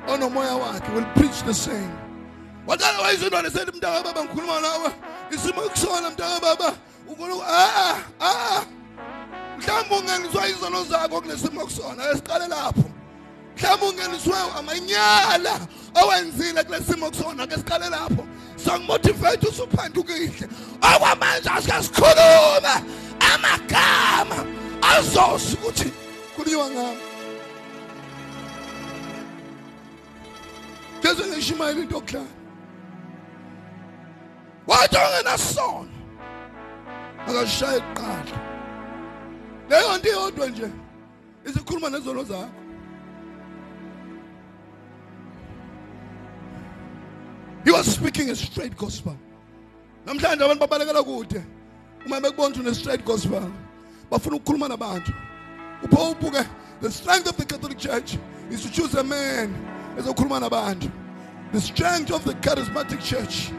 onomoya 0.07 0.55
wakhe 0.55 0.91
will 0.95 1.05
preach 1.15 1.43
the 1.45 1.53
same. 1.53 1.91
Waqala 2.67 3.01
wayizindwana 3.01 3.47
esethi 3.47 3.71
mntaka 3.71 4.03
baba 4.03 4.23
ngikhuluma 4.23 4.59
nawe 4.59 4.91
isimo 5.31 5.61
kusona 5.61 6.09
mntaka 6.09 6.39
baba. 6.41 6.73
Unkulunkulu 7.07 7.43
ah 7.47 7.97
ah. 8.19 8.78
Mhlawumbe 9.59 9.95
ungeniswa 9.95 10.47
izono 10.47 10.83
zakho 10.83 11.21
kulesimo 11.21 11.61
kusona 11.61 12.09
esiqale 12.11 12.47
lapho 12.47 12.89
mhlawumbe 13.57 13.85
ungeniswe 13.85 14.33
amanyala 14.57 15.59
owenzile 16.01 16.63
kulesimo 16.63 17.09
kusona 17.09 17.47
ke 17.47 17.55
siqale 17.55 17.89
lapho 17.89 18.25
sangimotivate 18.55 19.47
usuphandukile 19.47 20.47
okwamanje 20.81 21.49
asike 21.49 21.83
sikhulume 21.83 22.75
amagama 23.33 24.45
azosho 24.81 25.53
ukuthi 25.57 25.91
kuliwa 26.35 26.69
ngami 26.69 27.09
Keze 31.01 31.23
ngishimayela 31.27 31.81
into 31.81 31.95
yokuhlala. 31.95 32.27
Wathi 34.67 34.97
ongenasono 34.97 35.89
akashaya 37.27 37.77
iqala. 37.77 38.48
Leyo 39.69 39.97
nto 39.97 40.09
iyodwa 40.09 40.47
nje 40.47 40.69
isikhuluma 41.45 41.89
nezono 41.89 42.23
zakho. 42.23 42.49
He 47.65 47.71
was 47.71 47.85
speaking 47.93 48.29
a 48.29 48.35
straight 48.35 48.75
gospel. 48.75 49.15
Namhlanje 50.05 50.43
abantu 50.43 50.67
babalekela 50.67 51.03
kude. 51.03 51.43
Uma 52.05 52.21
bekubona 52.21 52.55
une 52.59 52.73
straight 52.73 53.05
gospel, 53.05 53.51
bafuna 54.09 54.37
ukukhuluma 54.37 54.67
nabantu. 54.67 55.13
Upho 55.83 56.11
ubuke 56.15 56.47
the 56.81 56.89
strength 56.89 57.29
of 57.29 57.37
the 57.37 57.45
Catholic 57.45 57.77
Church 57.77 58.17
is 58.49 58.63
to 58.63 58.71
choose 58.71 58.95
a 58.95 59.03
man 59.03 59.53
ezokhuluma 59.97 60.39
nabantu. 60.39 60.91
The 61.51 61.61
strength 61.61 62.11
of 62.11 62.23
the 62.23 62.33
charismatic 62.35 63.01
church 63.01 63.51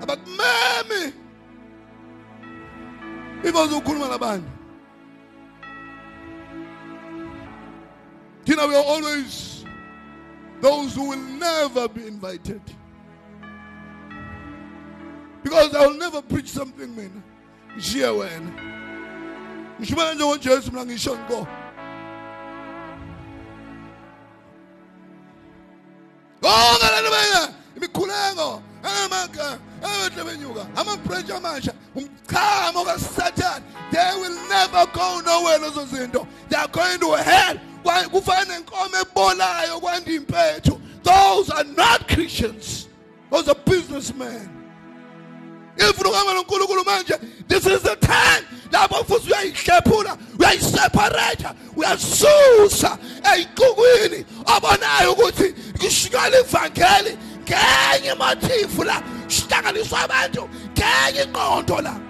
abakumemi 0.00 1.12
ibazokhuluma 3.42 4.08
nabantu. 4.16 4.55
Tina, 8.46 8.66
we 8.66 8.74
are 8.76 8.84
always 8.84 9.64
those 10.60 10.94
who 10.94 11.08
will 11.10 11.16
never 11.18 11.88
be 11.88 12.06
invited. 12.06 12.62
Because 15.42 15.74
I 15.74 15.86
will 15.86 15.98
never 15.98 16.22
preach 16.22 16.48
something 16.48 16.94
mina. 16.96 17.22
Ngishiye 17.76 18.08
wena. 18.18 18.52
Ngishibona 19.80 20.14
njengoJesu 20.14 20.72
mina 20.72 20.84
ngisho 20.84 21.18
ngo. 21.18 21.46
Konke 26.40 26.86
lento 26.94 27.10
bena 27.10 27.54
imikhulengo 27.76 28.62
amaka 28.82 29.58
abahle 29.82 30.24
benyuka 30.24 30.66
ama-branch 30.76 31.30
amasha 31.30 31.72
umchamo 31.94 32.84
kasathane 32.84 33.62
they 33.90 34.20
will 34.20 34.48
never 34.48 34.86
go 34.92 35.20
nowhere 35.24 35.58
lezo 35.58 35.84
zinto 35.86 36.26
they 36.48 36.56
are 36.56 36.68
going 36.68 36.98
to 37.00 37.12
hell 37.16 37.56
Kwa- 37.56 37.75
kufana 38.10 38.44
nenkomo 38.44 38.96
ebolayo 39.00 39.80
kwanda 39.80 40.12
impethu 40.12 40.80
those 41.06 41.50
are 41.50 41.64
not 41.64 42.08
christians. 42.08 42.88
Those 43.30 43.48
are 43.48 43.54
businessmen. 43.64 44.50
Ifuna 45.76 46.08
ukuhamba 46.08 46.34
nonkulunkulu 46.34 46.84
manje. 46.84 47.46
This 47.48 47.66
is 47.66 47.82
the 47.82 47.96
time 47.96 48.44
lapho 48.72 49.04
futhi 49.04 49.30
uyayihlephula 49.30 50.16
uyayiseparata 50.38 51.54
uyasusa 51.76 52.98
ey'cukwini 53.34 54.24
obonayo 54.56 55.12
ukuthi 55.12 55.54
kushikala 55.78 56.40
ivangeli 56.40 57.18
ngenye 57.42 58.14
motifu 58.14 58.84
la 58.84 59.00
kuhlanganiswa 59.00 60.00
abantu 60.00 60.48
ngenye 60.72 61.22
iqondo 61.22 61.80
la. 61.82 62.00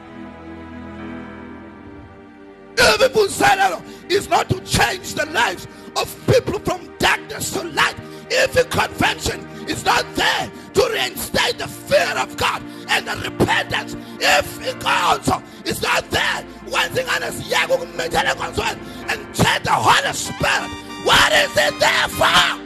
Impunselelo 3.04 3.82
is 4.08 4.28
not 4.28 4.48
to 4.48 4.60
change 4.60 5.14
the 5.14 5.26
lives 5.26 5.66
of 5.96 6.26
people 6.26 6.58
from 6.60 6.88
darkness 6.98 7.50
to 7.52 7.64
light. 7.64 7.96
If 8.30 8.56
a 8.56 8.64
convention 8.64 9.46
is 9.68 9.84
not 9.84 10.04
there 10.14 10.50
to 10.74 10.88
reinstate 10.92 11.58
the 11.58 11.68
fear 11.68 12.14
of 12.18 12.36
God 12.36 12.62
and 12.88 13.06
the 13.06 13.16
repentance. 13.30 13.94
If 14.20 14.58
inkonzo 14.60 15.42
is 15.66 15.82
not 15.82 16.08
there 16.10 16.44
kwenzingane 16.66 17.32
siyeke 17.32 17.74
ukumethela 17.74 18.30
enkonzweni 18.34 18.78
and 19.08 19.34
take 19.34 19.62
the 19.62 19.72
Holy 19.72 20.12
Spirit. 20.12 20.70
What 21.04 21.32
is 21.32 21.56
it 21.56 21.80
there 21.80 22.08
for? 22.08 22.60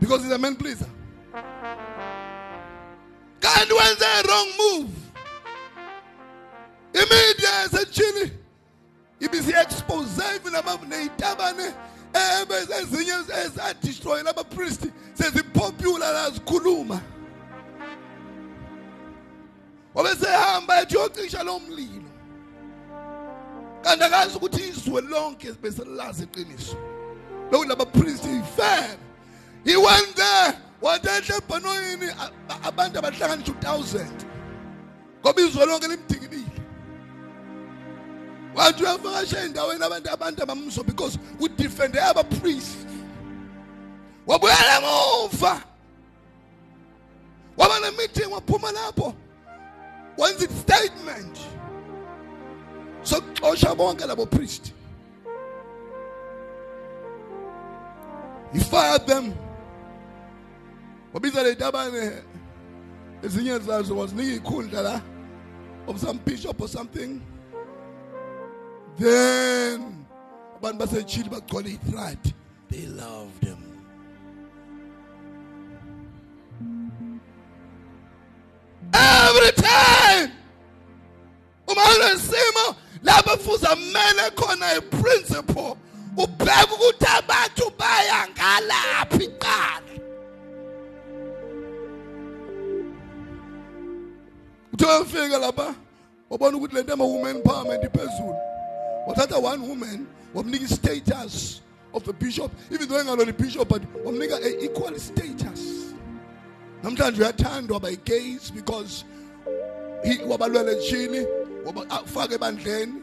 Because 0.00 0.22
he's 0.22 0.32
a 0.32 0.38
man 0.38 0.56
pleaser. 0.56 0.88
God 3.40 3.68
wenze 3.68 4.02
a 4.02 4.22
wrong 4.28 4.50
move? 4.58 4.90
Imedia 6.92 7.50
yasetshini 7.62 8.30
ibisi-expose 9.20 10.34
even 10.34 10.52
ney'tabane 10.52 11.74
ezinye 12.80 13.12
ezadistroyela 13.44 14.30
abapristi 14.30 14.92
sezipopular 15.14 16.12
la 16.12 16.30
zikhuluma. 16.30 17.00
Wabesehamba 19.94 20.80
ethi 20.80 20.94
yocisha 20.94 21.42
lo 21.42 21.60
mlilo. 21.60 22.10
Kanti 23.82 24.04
akazi 24.04 24.36
ukuthi 24.36 24.68
izwe 24.68 25.00
lonke 25.00 25.52
beselilazi 25.52 26.22
iqiniso. 26.24 26.76
Loku 27.50 27.64
labapristi 27.64 28.28
ifebe 28.28 29.06
he 29.64 29.76
went 29.76 30.14
there 30.14 30.58
watehle 30.82 31.36
ebhanoyini 31.36 32.08
abantu 32.62 32.98
abahlanganisha 32.98 33.52
u-thousand 33.52 34.24
ngoba 35.20 35.40
izwe 35.42 35.66
lonke 35.66 35.88
limdingibile 35.88 36.45
wathi 38.56 38.82
uyavakasha 38.82 39.44
endaweni 39.44 39.84
abantu 39.84 40.10
abantu 40.10 40.42
abamso 40.42 40.84
because 40.84 41.18
udefende 41.40 42.00
abapriest 42.00 42.88
wabuyela 44.26 44.78
emuva 44.78 45.62
waba 47.56 47.80
ne-meeting 47.80 48.32
waphuma 48.32 48.72
lapho 48.72 49.14
wenza 50.18 50.44
i-statement 50.44 51.38
sokuxosha 53.02 53.74
bonke 53.74 54.06
labo 54.06 54.26
priest. 54.26 54.72
He 58.52 58.60
fired 58.60 59.06
them 59.06 59.34
wabiza 61.14 61.42
letabane 61.42 62.22
ezinye 63.22 63.58
zazo 63.58 63.96
wazinika 63.96 64.36
ikhundla 64.36 64.82
la. 64.82 65.00
Of 65.86 66.00
some 66.00 66.18
bishop 66.24 66.60
or 66.60 66.68
something 66.68 67.20
then 68.98 70.06
abantu 70.58 70.78
basechile 70.78 71.28
bagcwele 71.30 71.74
i-threat 71.74 72.32
they 72.70 72.86
loved 72.86 73.44
him. 73.44 73.58
Every 78.92 79.52
time 79.52 80.32
uma 81.68 81.82
unesimo 81.82 82.76
lapho 83.02 83.36
futhi 83.38 83.66
amele 83.66 84.30
khona 84.34 84.76
iprinciple 84.76 85.76
ubheka 86.16 86.74
ukuthi 86.74 87.06
abantu 87.18 87.70
baya 87.78 88.28
ngalaphi 88.28 89.28
qala 89.38 89.82
uthe 94.72 94.86
ufika 95.00 95.38
lapha 95.38 95.74
wabona 96.30 96.56
ukuthi 96.56 96.74
le 96.74 96.82
nto 96.82 96.92
ama-woman 96.92 97.36
empowerment 97.36 97.84
iphezulu 97.84 98.55
wathatha 99.06 99.40
one 99.40 99.68
woman 99.68 100.06
wamnika 100.34 100.64
i-status 100.64 101.60
of 101.94 102.04
the 102.04 102.12
bishop 102.12 102.52
even 102.70 102.88
though 102.88 102.98
I'm 102.98 103.06
not 103.06 103.28
a 103.28 103.32
bishop, 103.32 103.68
but 103.68 103.82
wamnika 104.04 104.42
a-equal 104.44 104.94
eh, 104.94 104.98
status. 104.98 105.94
Namhlanje 106.82 107.18
uyathandwa 107.18 107.80
by 107.80 107.94
gays 107.94 108.50
because 108.50 109.04
he 110.04 110.18
wabalwele 110.18 110.82
chini 110.88 111.26
ah, 111.90 112.02
ebandleni. 112.28 113.02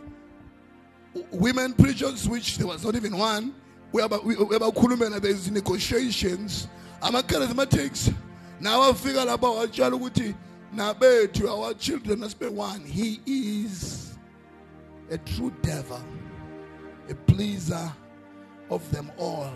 Women 1.32 1.74
preachers 1.74 2.28
which 2.28 2.58
there 2.58 2.68
was 2.68 2.84
not 2.84 2.96
even 2.96 3.18
one 3.18 3.54
uyabakhulumela 3.94 5.22
there's 5.22 5.50
negotiations. 5.52 6.68
Ama-charismatics 7.02 8.12
nawe 8.62 8.90
afika 8.90 9.26
lapha 9.26 9.50
watshela 9.50 9.96
ukuthi 9.96 10.36
nabethu 10.74 10.74
our 10.74 10.74
channel. 10.74 10.74
Now 10.76 10.94
be 10.94 11.28
to 11.34 11.50
our 11.50 11.74
children 11.74 12.20
asibe 12.22 12.52
one. 12.52 12.82
He 12.82 13.20
is 13.26 14.13
a 15.12 15.18
true 15.20 15.54
devil 15.62 16.02
a 17.10 17.16
pleaser 17.16 17.92
of 18.70 18.90
them 18.92 19.12
all 19.18 19.52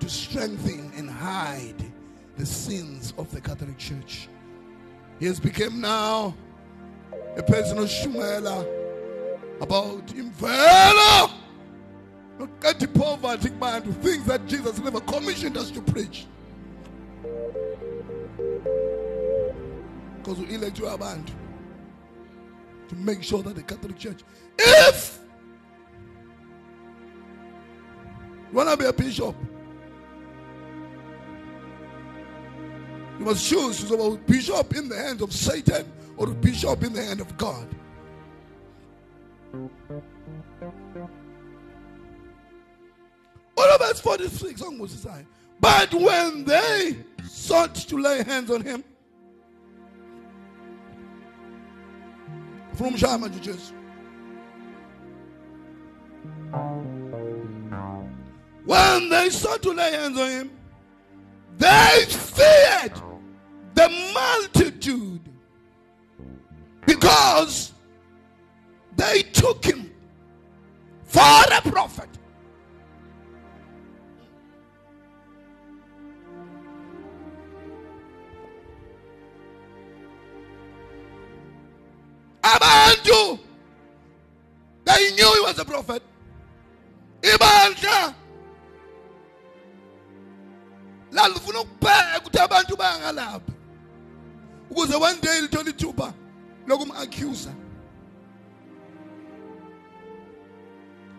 to 0.00 0.08
strengthen 0.08 0.90
and 0.96 1.10
hide 1.10 1.84
the 2.36 2.46
sins 2.46 3.12
of 3.18 3.30
the 3.30 3.40
Catholic 3.40 3.76
Church. 3.78 4.28
He 5.18 5.26
has 5.26 5.40
become 5.40 5.80
now 5.80 6.34
a 7.36 7.42
person 7.42 7.78
of 7.78 7.86
shumela 7.86 8.66
about 9.60 10.06
imvelo 10.08 11.30
nokuqeda 12.38 12.94
poverty 12.94 13.48
kubantu 13.48 13.94
things 13.96 14.24
that 14.26 14.46
Jesus 14.46 14.78
never 14.78 15.00
commissioned 15.00 15.56
us 15.56 15.70
to 15.70 15.80
preach. 15.80 16.26
Because 20.16 20.38
we 20.38 20.54
elect 20.54 20.78
abantu 20.78 21.32
to 22.88 22.94
make 22.96 23.22
sure 23.22 23.42
that 23.42 23.54
the 23.54 23.62
Catholic 23.62 23.98
Church, 23.98 24.20
if 24.58 25.18
you 28.50 28.56
want 28.56 28.70
to 28.70 28.76
be 28.76 28.84
a 28.86 28.92
bishop, 28.92 29.34
You 33.18 33.24
must 33.24 33.48
choose 33.48 33.82
to 33.88 33.96
be 33.96 34.32
bishop 34.32 34.76
in 34.76 34.88
the 34.88 34.96
hands 34.96 35.22
of 35.22 35.32
Satan 35.32 35.90
or 36.16 36.30
a 36.30 36.34
bishop 36.34 36.84
in 36.84 36.92
the 36.92 37.02
hand 37.02 37.20
of 37.20 37.36
God. 37.36 37.66
All 43.56 43.74
of 43.74 43.80
us 43.80 44.00
46 44.00 44.62
on 44.62 44.78
Moses' 44.78 45.02
side. 45.02 45.26
But 45.60 45.92
when 45.92 46.44
they 46.44 46.96
sought 47.28 47.74
to 47.74 47.98
lay 47.98 48.22
hands 48.22 48.52
on 48.52 48.60
him, 48.60 48.84
from 52.78 52.96
Shama 52.96 53.28
judges. 53.28 53.72
When 58.64 59.08
they 59.08 59.30
sought 59.30 59.62
to 59.62 59.72
lay 59.72 59.90
hands 59.90 60.16
on 60.16 60.30
him, 60.30 60.50
they 61.58 62.06
feared 62.08 62.92
the 63.74 63.88
multitude 64.14 65.28
because 66.86 67.72
they 68.94 69.22
took 69.22 69.64
him 69.64 69.90
for 71.02 71.20
a 71.20 71.60
prophet. 71.62 72.17
Abantu, 82.54 83.38
they 84.84 85.12
knew 85.12 85.34
he 85.34 85.40
was 85.40 85.58
a 85.58 85.64
prophet. 85.64 86.02
Ibandla. 87.22 88.14
Lalifuna 91.12 91.60
ukupheka 91.60 92.20
ukuthi 92.20 92.38
abantu 92.38 92.76
bangalapha. 92.76 93.52
Ukuze 94.70 95.00
one 95.00 95.20
day 95.20 95.40
lithola 95.40 95.70
ithuba 95.70 96.14
lokum-accuser. 96.66 97.54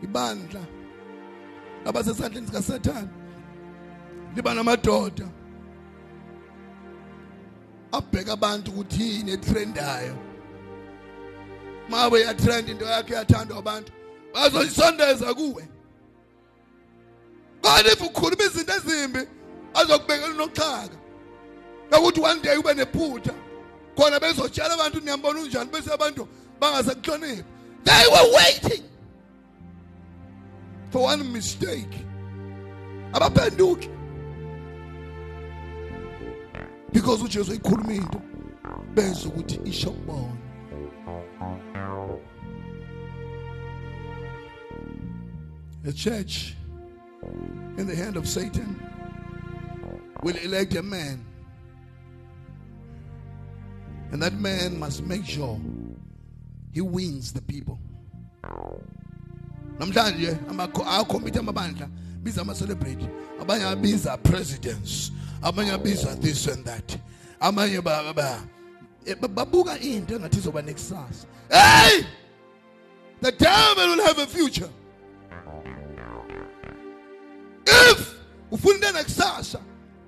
Ibandla. 0.03 0.65
Abasesandleni 1.85 2.47
sikasathane. 2.47 3.09
Liba 4.35 4.53
namadoda. 4.53 5.29
Abheka 7.91 8.31
abantu 8.33 8.71
ukuthi 8.71 9.03
yini 9.03 9.31
etrendayo 9.31 10.28
mabe 11.89 12.21
yatrend 12.21 12.69
into 12.69 12.85
yakhe 12.85 13.13
yathandwa 13.13 13.57
abantu 13.57 13.91
bazoyisondeza 14.33 15.33
kuwe. 15.33 15.67
Kodwa 17.61 17.91
if 17.91 18.01
ukhuluma 18.01 18.43
izinto 18.43 18.73
ezimbi 18.73 19.19
azokubekela 19.73 20.33
unoxhaka. 20.33 20.97
Ukuthi 21.91 22.21
one 22.21 22.41
day 22.41 22.57
ube 22.57 22.73
nephutha 22.73 23.33
khona 23.95 24.19
bezotshela 24.19 24.73
abantu 24.73 24.99
niyambona 24.99 25.39
unjani? 25.39 25.71
Bese 25.71 25.91
abantu 25.91 26.27
bangasekuhloniphi 26.59 27.43
they 27.83 28.05
were 28.11 28.33
waiting 28.35 28.83
for 30.91 31.01
one 31.03 31.33
mistake. 31.33 32.05
Abaphenduki. 33.13 33.89
Because 36.91 37.23
ujesu 37.23 37.51
eyikhuluma 37.51 37.93
into 37.93 38.21
bezwe 38.95 39.31
ukuthi 39.31 39.59
isho 39.65 39.91
kubona. 39.91 40.38
The 45.83 45.93
church 45.93 46.55
in 47.77 47.87
the 47.87 47.95
hand 47.95 48.17
of 48.17 48.27
satan 48.27 48.75
will 50.23 50.35
elect 50.37 50.75
a 50.75 50.83
man. 50.83 51.25
And 54.11 54.21
that 54.21 54.33
man 54.33 54.77
must 54.79 55.05
make 55.05 55.25
sure 55.25 55.59
he 56.71 56.81
wins 56.81 57.31
the 57.31 57.41
people. 57.41 57.79
namhlanje 59.79 60.37
akhomithe 60.85 61.39
amabandla 61.39 61.87
biza 62.23 62.41
ama-celebrate 62.41 63.07
abanye 63.39 63.63
abiza 63.65 64.17
presidents 64.17 65.11
abanye 65.41 65.71
abiza 65.71 66.19
this 66.21 66.47
and 66.47 66.65
that 66.65 66.97
abanye 67.39 67.75
eh, 67.77 67.81
ba- 67.81 68.43
Eh, 69.05 69.15
babuka 69.15 69.77
into 69.81 70.15
engathi 70.15 70.37
izoba 70.37 70.61
nekusasa. 70.61 71.25
Hey! 71.49 72.05
The 73.21 73.31
devil 73.31 73.87
will 73.87 74.05
have 74.05 74.19
a 74.19 74.25
future. 74.27 74.69
If 77.67 78.19
ufuna 78.51 78.75
into 78.75 78.87
enekusasa 78.87 79.61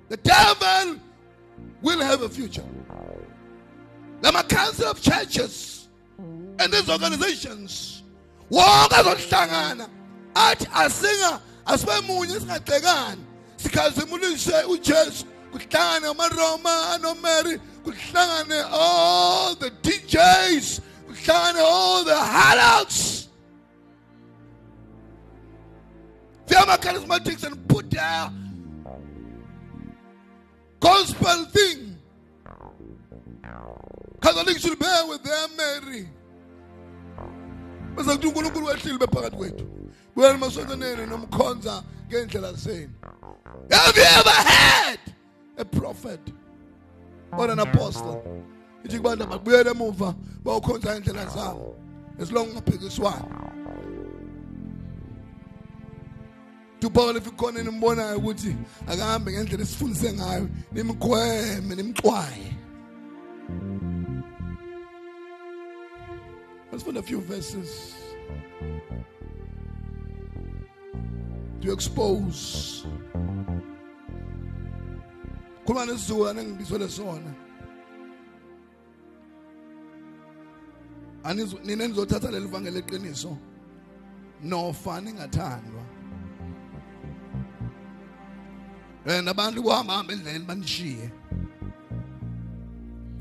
the 0.08 0.16
devil 0.16 0.96
will 1.82 2.00
have 2.00 2.22
a 2.22 2.28
future. 2.28 2.64
Lama 4.22 4.44
council 4.44 4.86
of 4.86 5.00
churches 5.00 5.88
and 6.18 6.72
these 6.72 6.88
organizations 6.88 8.02
wonke 8.50 8.94
azohlangana 8.94 9.88
athi 10.34 10.66
asinga 10.66 11.40
asibe 11.66 12.00
munye 12.06 12.40
singagxekani 12.40 13.22
sikhazimulise 13.56 14.64
uJesu 14.68 15.24
kuhlangane 15.52 16.06
amaroma 16.06 16.94
anomary 16.94 17.60
kuhlangane 17.84 18.64
all 18.70 19.54
the 19.54 19.70
DJs 19.82 20.80
kuhlangane 21.08 21.60
all 21.60 22.04
the 22.04 22.16
harlots 22.16 23.22
the 26.46 26.54
charismatics 26.54 27.44
and 27.44 27.68
put 27.68 27.90
their 27.90 28.30
gospel 30.80 31.44
thing. 31.46 31.96
Catholics 34.20 34.60
should 34.60 34.78
bear 34.78 35.06
with 35.06 35.22
their 35.22 35.48
Mary. 35.56 36.08
Bese 37.96 38.16
kuthi 38.16 38.26
uNkulunkulu 38.26 38.66
wehlile 38.66 38.98
bephakathi 38.98 39.36
kwethu. 39.36 39.66
Wena 40.16 40.38
masonkoneni 40.38 41.06
nomkhonza 41.06 41.82
ngendlela 42.08 42.52
zenu. 42.52 42.90
Have 43.70 43.96
you 43.96 44.02
ever 44.02 44.30
had 44.30 45.11
a 45.62 45.64
prophet 45.64 46.20
or 47.32 47.50
an 47.50 47.58
apostle. 47.58 48.44
Ithi 48.84 48.98
kubantu 48.98 49.26
bakubuyele 49.26 49.70
emuva 49.70 50.14
bawukhonza 50.44 50.96
indlela 50.96 51.26
zabo 51.26 51.76
as 52.18 52.32
long 52.32 52.48
ungaphikiswana 52.48 53.52
Paul 56.92 57.16
if 57.16 57.26
ikhona 57.26 57.60
enimbonayo 57.60 58.18
ukuthi 58.18 58.56
akahambe 58.86 59.32
ngendlela 59.32 59.62
esifundise 59.62 60.12
ngayo 60.12 60.48
nimgweme 60.72 61.74
nimxwaye. 61.76 62.56
Let's 66.70 66.82
find 66.84 66.96
a 66.96 67.02
few 67.02 67.20
verses. 67.20 67.94
To 71.60 71.72
expose. 71.72 72.84
Khuluma 75.64 76.40
engibizwele 76.40 76.88
sona. 76.88 77.34
Nina 81.64 81.88
nizothatha 81.88 82.30
leli 82.30 82.46
vangeli 82.46 82.80
leqiniso. 82.82 83.38
Nofa 84.42 85.00
ningathandwa. 85.00 85.82
And 89.04 89.28
abantu 89.28 89.62
kuhamba 89.62 89.92
hamba 89.94 90.12
endleleni 90.12 90.46
banishiye. 90.46 91.10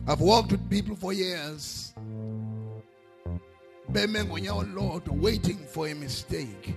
I've 0.07 0.21
walked 0.21 0.51
with 0.51 0.69
people 0.69 0.95
for 0.95 1.13
years. 1.13 1.93
beme 3.91 4.23
ngonyawo 4.23 4.63
lodwa 4.63 5.21
waiting 5.21 5.57
for 5.67 5.87
a 5.87 5.93
mistake 5.95 6.75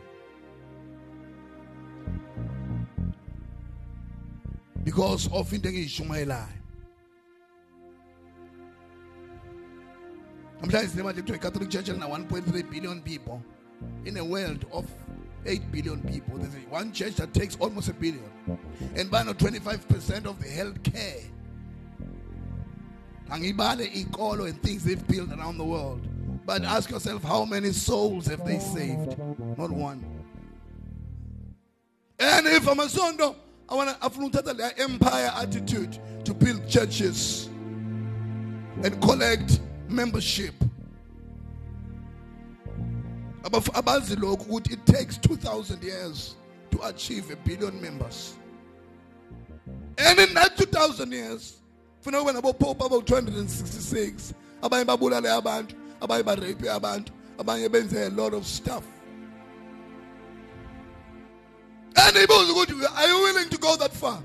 because 4.95 5.29
of 5.33 5.53
into 5.53 5.69
engiyishumayelayo 5.69 6.49
namhlanje 10.63 10.89
sinemali 10.89 11.19
ekuthiwa 11.19 11.37
i-catholic 11.39 11.69
church 11.69 11.89
elina 11.89 12.07
1.3 12.07 12.71
billion 12.71 13.01
people. 13.03 13.41
In 14.05 14.17
a 14.17 14.25
world 14.25 14.65
of 14.73 14.85
8 15.47 15.61
billion 15.73 16.01
people 16.01 16.39
there's 16.39 16.55
a- 16.55 16.75
one 16.75 16.93
church 16.93 17.17
that 17.17 17.33
takes 17.35 17.57
almost 17.61 17.89
a 17.89 17.93
billion. 17.93 18.31
And 18.97 19.11
by 19.11 19.23
now 19.25 19.33
25% 19.33 20.27
of 20.27 20.41
the 20.41 20.49
health 20.49 20.83
care 20.83 21.23
angibale 23.31 23.87
ikolo 23.93 24.47
and 24.49 24.63
things 24.63 24.85
they've 24.85 25.07
built 25.09 25.33
around 25.33 25.59
the 25.59 25.65
world. 25.65 26.07
But 26.47 26.63
ask 26.65 26.91
yourself 26.91 27.23
how 27.25 27.45
many 27.45 27.73
souls 27.73 28.27
have 28.27 28.45
they 28.47 28.59
saved? 28.61 29.19
Not 29.59 29.71
one. 29.71 30.05
And 32.21 32.47
if 32.47 32.65
amasondo 32.65 33.35
i 33.69 33.75
want 33.75 33.91
to 33.91 34.07
ukuthatha 34.07 34.53
le 34.53 34.85
empire 34.85 35.33
attitude 35.37 35.99
to 36.25 36.35
build 36.35 36.69
churches 36.69 37.49
and 38.83 39.01
collect 39.01 39.61
membership. 39.89 40.55
Abazi 43.45 44.17
lokhu 44.17 44.45
ukuthi 44.45 44.73
it 44.73 44.87
takes 44.87 45.19
2000 45.19 45.83
years 45.83 46.37
to 46.71 46.83
achieve 46.83 47.31
a 47.31 47.37
billion 47.37 47.81
members. 47.81 48.35
And 49.99 50.19
in 50.19 50.35
that 50.35 50.57
2000 50.57 51.13
years 51.13 51.57
funa 52.03 52.19
kube 52.19 52.33
nabopope 52.33 52.85
abawu-266 52.85 54.35
abanye 54.63 54.85
babulale 54.85 55.31
abantu 55.31 55.77
abanye 56.01 56.23
barape 56.23 56.71
abantu 56.71 57.13
abanye 57.39 57.69
benze 57.69 58.07
a 58.07 58.11
lot 58.11 58.35
of 58.35 58.47
stuff 58.47 58.85
ibuza 61.95 62.53
ukuthi 62.53 62.87
are 62.97 63.09
you 63.09 63.23
willing 63.23 63.49
to 63.49 63.59
go 63.59 63.77
that 63.77 63.93
far? 63.93 64.23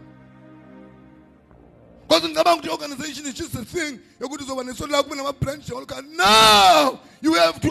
Because 2.08 2.28
ngicabanga 2.28 2.62
ukuthi 2.62 2.68
i-organization 2.68 3.26
is 3.28 3.34
just 3.34 3.56
a 3.56 3.66
thing 3.66 4.00
yokuthi 4.20 4.44
uzoba 4.44 4.64
nesonto 4.64 4.92
lakho 4.92 5.04
kube 5.04 5.16
nama-branch 5.16 5.72
olka 5.72 6.02
no 6.02 7.00
you 7.22 7.34
have 7.34 7.60
to 7.60 7.70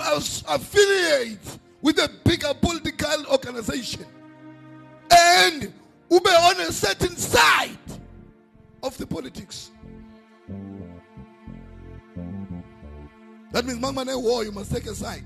affiliate 0.49 1.59
with 1.83 1.99
a 1.99 2.09
bigger 2.25 2.55
political 2.55 3.27
organization. 3.31 4.07
And 5.11 5.73
ube 6.11 6.27
on 6.27 6.61
a 6.61 6.73
certain 6.73 7.17
side 7.17 7.79
of 8.83 8.97
the 8.99 9.07
politics. 9.07 9.71
That 13.53 13.65
means 13.65 13.79
mangumane 13.79 14.21
war 14.23 14.45
you 14.45 14.53
must 14.53 14.71
take 14.73 14.87
a 14.87 14.95
side 14.95 15.25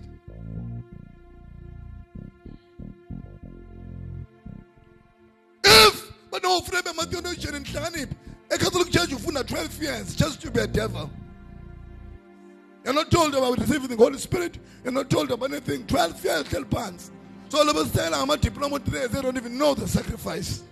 banofuna 6.33 6.83
bema-theologian 6.83 7.55
nihlakaniphi 7.55 8.15
ecatholic 8.49 8.91
church 8.91 9.13
ufunda 9.13 9.43
12 9.43 9.83
years 9.83 10.17
just 10.17 10.41
to 10.41 10.51
be 10.51 10.61
a 10.61 10.67
devil. 10.67 11.11
You're 12.85 12.95
not 12.95 13.11
told 13.11 13.35
about 13.35 13.59
receiving 13.59 13.89
the 13.89 13.97
holy 13.97 14.19
spirit. 14.19 14.59
You're 14.83 14.93
not 14.93 15.09
told 15.09 15.31
about 15.31 15.53
anything. 15.53 15.87
12 15.87 16.25
years 16.25 16.45
hleli 16.45 16.65
phansi 16.65 17.11
so 17.49 17.65
labo 17.65 17.85
sitayela 17.85 18.33
a 18.33 18.37
diploma 18.39 18.79
today. 18.81 19.07
They 19.09 19.21
don't 19.21 19.37
even 19.37 19.59
know 19.59 19.75
the 19.75 19.87
sacrifice. 19.87 20.63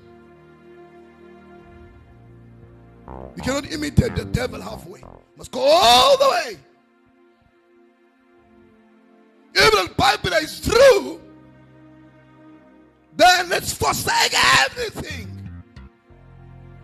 You 3.36 3.42
cannot 3.42 3.70
imitate 3.70 4.16
the 4.16 4.24
devil 4.24 4.60
halfway. 4.62 5.00
You 5.00 5.22
must 5.36 5.50
go 5.50 5.60
all 5.60 6.16
the 6.16 6.28
way. 6.30 6.56
If 9.52 9.70
the 9.72 9.94
bible 9.94 10.32
is 10.36 10.60
true 10.60 11.20
then 13.16 13.48
let's 13.50 13.72
forsake 13.74 14.32
everything 14.64 15.29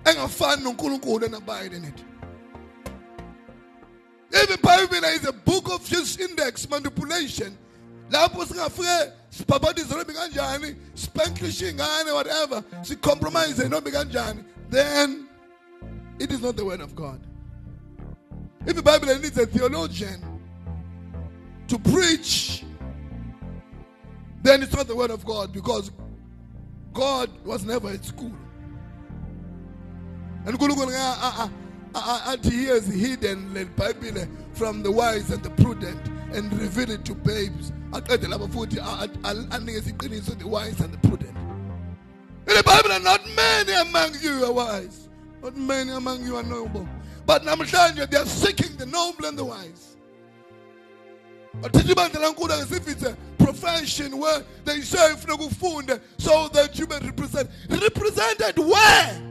engafani 0.07 0.63
nonkulunkulu 0.63 1.27
and 1.27 1.35
abide 1.35 1.73
in 1.73 1.85
it 1.85 2.03
bible 4.67 5.05
is 5.09 5.25
a 5.27 5.33
book 5.33 5.73
of 5.73 5.85
just 5.89 6.21
index 6.21 6.69
manipulation 6.69 7.57
lapho 8.11 8.45
singafike 8.45 9.13
sibhabhadise 9.31 9.95
nomi 9.95 10.13
kanjani 10.15 10.77
spanklishe 10.95 11.71
ingane 11.71 12.13
whatever 12.13 12.63
sicompromise 12.83 13.69
nomi 13.69 13.91
kanjani 13.91 14.45
then 14.71 15.27
it 16.19 16.33
is 16.33 16.41
not 16.41 16.57
the 16.57 16.65
word 16.65 16.81
of 16.81 16.97
god. 16.97 17.21
If 18.67 18.75
the 18.75 18.83
bible 18.83 19.07
needs 19.07 19.39
a 19.39 19.47
theologian 19.47 20.21
to 21.69 21.79
preach 21.79 22.65
then 24.43 24.63
it's 24.63 24.75
not 24.75 24.89
the 24.89 24.97
word 24.97 25.11
of 25.11 25.25
god 25.25 25.53
because 25.53 25.91
god 26.93 27.31
was 27.45 27.65
never 27.65 27.89
at 27.91 28.05
school 28.05 28.33
unkulunkulu 30.47 30.91
nga- 30.91 30.99
a- 30.99 31.43
a- 31.43 31.51
a- 31.95 31.99
a- 31.99 32.33
athi 32.33 32.51
he 32.51 32.67
has 32.67 32.87
hidden 32.87 33.53
the 33.55 33.65
bible 33.65 34.27
from 34.55 34.83
the 34.83 34.91
wise 34.91 35.31
and 35.31 35.43
the 35.43 35.51
prudent 35.51 35.99
and 36.33 36.53
revealed 36.61 36.91
it 36.91 37.05
to 37.05 37.15
babes. 37.15 37.73
Aqede 37.93 38.27
labo 38.29 38.49
futhi 38.49 38.79
anikeze 38.81 39.93
iqiniso 39.93 40.39
the 40.39 40.47
wise 40.47 40.79
and 40.81 40.93
the 40.93 40.99
prudent. 41.09 41.37
In 42.49 42.55
the 42.55 42.63
bible 42.63 42.99
not 43.01 43.21
many 43.35 43.73
among 43.73 44.13
you 44.23 44.45
are 44.45 44.53
wise. 44.53 45.09
Not 45.43 45.57
many 45.57 45.93
among 45.93 46.25
you 46.25 46.37
are 46.37 46.43
noble. 46.43 46.89
But 47.27 47.43
namhlanje 47.43 48.09
they 48.09 48.19
are 48.19 48.27
seeking 48.27 48.77
the 48.77 48.87
noble 48.87 49.27
and 49.27 49.39
the 49.39 49.45
wise. 49.45 49.97
Athithi 51.63 51.95
ibandla 51.95 52.35
lankulu 52.35 52.63
if 52.73 52.89
it's 52.89 53.03
a 53.03 53.17
profession 53.39 54.19
where 54.19 54.45
they 54.65 54.81
say 54.81 55.15
funeka 55.17 55.49
ufunde 55.49 56.01
so 56.19 56.49
that 56.49 56.79
you 56.79 56.87
may 56.87 56.99
represent. 56.99 57.49
Represented 57.69 58.59
where 58.59 59.26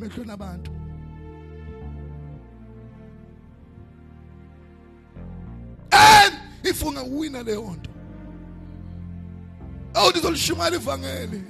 emehlweni 0.00 0.32
abantu 0.32 0.70
and 5.90 6.34
if 6.64 6.82
ungawina 6.82 7.42
leyo 7.42 7.76
nto 7.76 7.90
owu 9.94 10.10
ndizolishumayela 10.10 10.76
ivangeli 10.76 11.44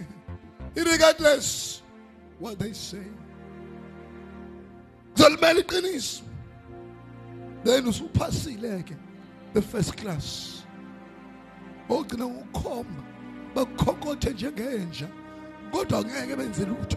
regardless 0.76 1.82
what 2.40 2.58
they 2.58 2.72
say. 2.72 3.06
Kuzolimela 5.14 5.60
iqiniso. 5.60 6.22
Then 7.64 7.84
usuphasile 7.84 8.82
ke 8.82 8.96
the 9.52 9.62
first 9.62 9.96
class. 9.96 10.62
Ogcina 11.88 12.26
ngokukhomba 12.26 13.02
bakukhokothe 13.54 14.30
njengenja 14.30 15.08
kodwa 15.70 16.04
ngeke 16.04 16.36
benze 16.36 16.64
lutho 16.64 16.96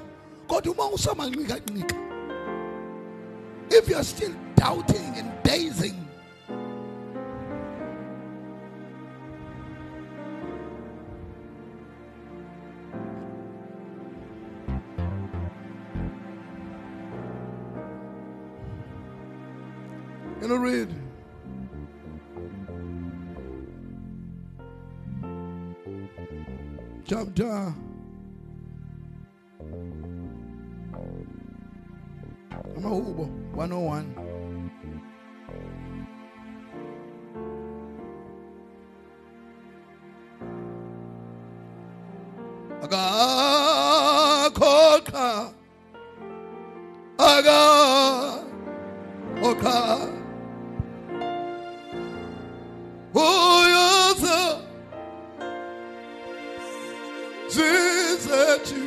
if 3.72 3.90
you 3.90 3.96
are 3.96 4.04
still 4.04 4.36
doubting 4.56 5.14
and 5.16 5.32
dazing 5.44 6.00
You 20.42 20.50
know, 20.50 20.56
read. 20.58 20.94
Chapter. 27.06 27.74
Amahubo 32.78 33.30
101. 33.56 34.06
Akakhoqa 44.04 45.28
akakhoqa 47.18 48.40
uyoza 53.16 54.40
zizethu 57.54 58.82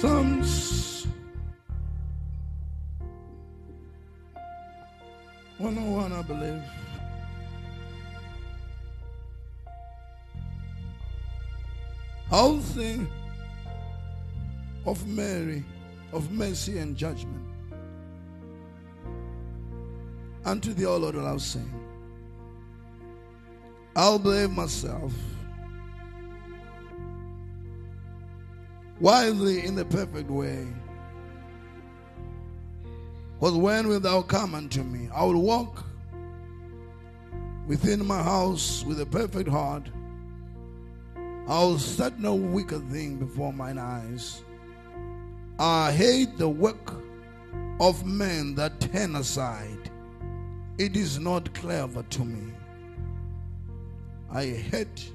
Psalms 0.00 1.06
101, 5.58 6.12
I 6.12 6.22
believe. 6.22 6.62
I'll 12.32 12.62
sing 12.62 13.06
of 14.86 15.06
Mary, 15.06 15.62
of 16.14 16.32
mercy 16.32 16.78
and 16.78 16.96
judgment. 16.96 17.44
Unto 20.46 20.72
thee, 20.72 20.86
O 20.86 20.96
Lord, 20.96 21.16
will 21.16 21.26
I 21.26 21.36
sing. 21.36 21.70
I'll 23.94 24.18
blame 24.18 24.54
myself 24.54 25.12
wisely 29.00 29.64
in 29.64 29.74
the 29.74 29.84
perfect 29.84 30.30
way. 30.30 30.66
Because 33.38 33.54
when 33.54 33.88
wilt 33.88 34.02
thou 34.02 34.22
come 34.22 34.54
unto 34.54 34.82
me? 34.82 35.08
I 35.14 35.24
will 35.24 35.40
walk 35.40 35.84
within 37.66 38.04
my 38.06 38.22
house 38.22 38.84
with 38.84 39.00
a 39.00 39.06
perfect 39.06 39.48
heart. 39.48 39.88
I 41.48 41.58
will 41.60 41.78
set 41.78 42.20
no 42.20 42.34
wicked 42.34 42.90
thing 42.90 43.16
before 43.16 43.52
mine 43.52 43.78
eyes. 43.78 44.44
I 45.58 45.90
hate 45.92 46.36
the 46.36 46.48
work 46.48 46.94
of 47.80 48.04
men 48.04 48.54
that 48.56 48.80
turn 48.80 49.16
aside. 49.16 49.90
It 50.78 50.96
is 50.96 51.18
not 51.18 51.52
clever 51.54 52.02
to 52.02 52.24
me. 52.24 52.52
I 54.30 54.46
hate 54.46 55.10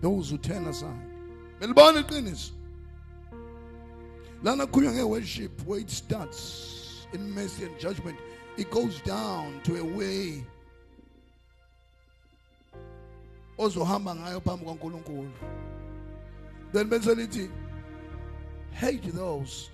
those 0.00 0.30
who 0.30 0.38
turn 0.38 0.66
aside. 0.66 1.06
Melibona 1.60 2.02
iqiniso. 2.02 2.52
Lana 4.42 4.66
kukhulunywa 4.66 4.92
nge-worship 4.94 5.66
where 5.66 5.80
it 5.80 5.90
starts 5.90 7.06
in 7.12 7.34
mercy 7.34 7.64
and 7.64 7.78
judgment. 7.78 8.16
It 8.56 8.70
goes 8.70 9.00
down 9.02 9.60
to 9.64 9.76
a 9.76 9.84
way 9.84 10.44
ozohamba 13.58 14.14
ngayo 14.14 14.40
phambi 14.40 14.64
kwaNkulunkulu. 14.64 15.30
Then 16.72 16.88
lithi 16.88 17.50
hate 18.72 19.12
those 19.12 19.70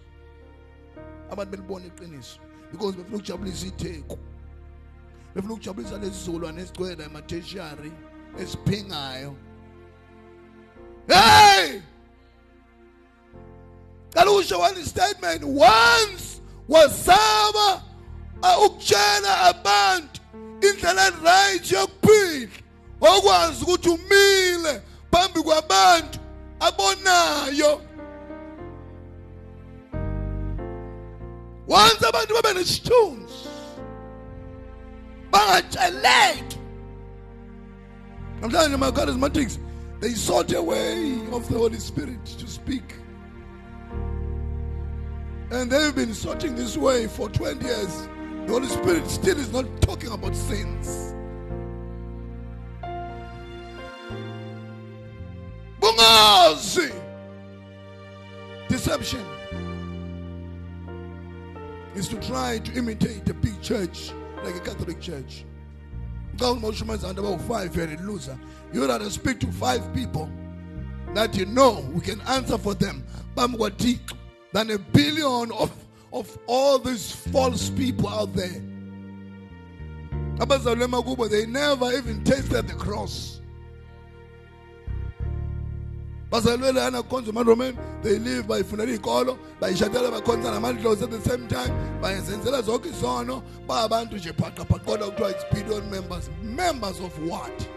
abantu 1.30 1.50
belibona 1.56 1.86
iqiniso 1.86 2.38
because 2.72 2.96
befuna 2.96 3.16
ukujabulisa 3.16 3.66
itheku. 3.66 4.18
Befuna 5.34 5.54
ukujabulisa 5.54 5.98
lesizulwane 5.98 6.62
esigcwele 6.62 7.04
ematertiary 7.04 7.92
esiphingayo. 8.38 9.36
Hey! 11.09 11.82
qala 14.16 14.30
ukusho 14.30 14.59
one 14.59 14.84
statement. 14.84 15.44
Once 15.44 16.40
wazama 16.68 17.82
ukutshela 18.64 19.40
abantu 19.48 20.20
indlela 20.61 21.11
right 21.22 21.70
yokuphila. 21.70 22.48
Okwazi 23.00 23.64
ukuthi 23.64 23.88
umile 23.88 24.82
phambi 25.11 25.42
kwabantu 25.42 26.18
abonayo. 26.61 27.80
Once 31.68 32.07
abantu 32.09 32.34
babe 32.34 32.54
nesithunzi 32.54 33.48
bangatsheleki. 35.30 36.57
Namhlanje 38.40 38.78
my 38.78 38.90
charismatics 38.90 39.59
they 40.01 40.11
sought 40.11 40.53
a 40.53 40.62
way 40.62 41.20
of 41.32 41.49
the 41.49 41.59
holy 41.59 41.78
spirit 41.78 42.24
to 42.24 42.47
speak. 42.47 42.94
And 45.51 45.70
they've 45.70 45.94
been 45.94 46.12
searching 46.12 46.55
this 46.55 46.76
way 46.76 47.07
for 47.07 47.28
20 47.28 47.64
years. 47.64 48.09
The 48.47 48.53
holy 48.53 48.66
spirit 48.66 49.09
still 49.09 49.38
is 49.38 49.53
not 49.53 49.64
talking 49.80 50.11
about 50.11 50.34
sins. 50.34 51.14
Bungazi! 55.80 56.92
Deception 58.68 59.24
is 61.94 62.09
to 62.09 62.20
try 62.20 62.59
to 62.59 62.72
imitate 62.74 63.28
a 63.28 63.34
big 63.34 63.61
church 63.62 64.12
like 64.44 64.57
a 64.57 64.61
Catholic 64.61 65.01
church. 65.01 65.44
God 66.39 66.62
and 67.05 67.18
about 67.18 67.41
five 67.43 67.76
you're 67.76 67.87
a 67.87 67.97
loser. 68.03 68.39
You 68.72 68.87
rather 68.87 69.11
speak 69.11 69.41
to 69.41 69.47
five 69.53 69.95
people 69.95 70.30
that 71.14 71.37
you 71.37 71.47
know 71.47 71.80
we 71.93 72.01
can 72.01 72.20
answer 72.22 72.59
for 72.59 72.74
them 72.74 73.05
than 74.53 74.70
a 74.70 74.78
billion 74.78 75.51
of, 75.53 75.72
of 76.12 76.39
all 76.47 76.78
these 76.78 77.12
false 77.12 77.70
people 77.70 78.09
out 78.09 78.34
there. 78.34 78.62
They 81.28 81.47
never 81.47 81.93
even 81.93 82.22
tasted 82.24 82.68
the 82.68 82.74
cross. 82.74 83.36
Bazalwele 86.30 86.82
anakhonza 86.82 87.30
ama-roman 87.30 87.76
they 88.02 88.18
live 88.18 88.42
bayifundela 88.42 88.92
iy'kolo 88.92 89.38
bayishadela 89.60 90.10
bakhonza 90.10 90.50
namadlozi 90.50 91.04
at 91.04 91.10
the 91.10 91.30
same 91.30 91.46
time 91.48 91.72
bayenzenzela 92.00 92.62
zonke 92.62 92.88
izono. 92.88 93.42
Bayabantu 93.66 94.16
nje 94.16 94.32
phaqaphaqa 94.32 94.84
kodwa 94.84 95.10
kuthiwa 95.10 95.30
it's 95.30 95.44
billion 95.52 95.90
members. 95.90 96.30
Members 96.42 97.00
of 97.00 97.18
what? 97.28 97.68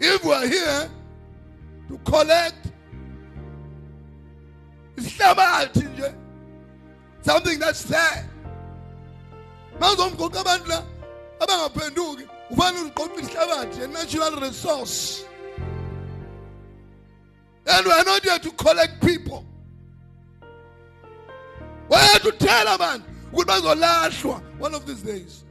If 0.00 0.24
we 0.24 0.34
are 0.34 0.46
here 0.46 0.90
to 1.88 1.98
collect 2.10 2.66
isihlabathi 4.96 5.80
nje 5.80 6.14
something 7.22 7.58
that's 7.58 7.84
there. 7.84 8.28
Mawuzomgoqa 9.80 10.40
abantu 10.40 10.68
la 10.68 10.82
abangaphenduki 11.40 12.31
kufanele 12.52 12.90
uqoqe 12.90 13.20
isihlabathi 13.20 13.84
a 13.84 13.88
natural 13.88 14.40
resource? 14.40 15.24
And 17.66 17.86
we 17.86 17.92
are 17.92 18.04
not 18.04 18.22
here 18.22 18.38
to 18.38 18.50
collect 18.52 19.00
people. 19.00 19.44
We're 21.88 22.00
here 22.00 22.18
to 22.20 22.32
tell 22.32 22.66
abantu 22.66 23.04
ukuthi 23.32 23.46
bazolahlwa 23.46 24.42
one 24.58 24.74
of 24.74 24.86
these 24.86 25.02
days. 25.02 25.44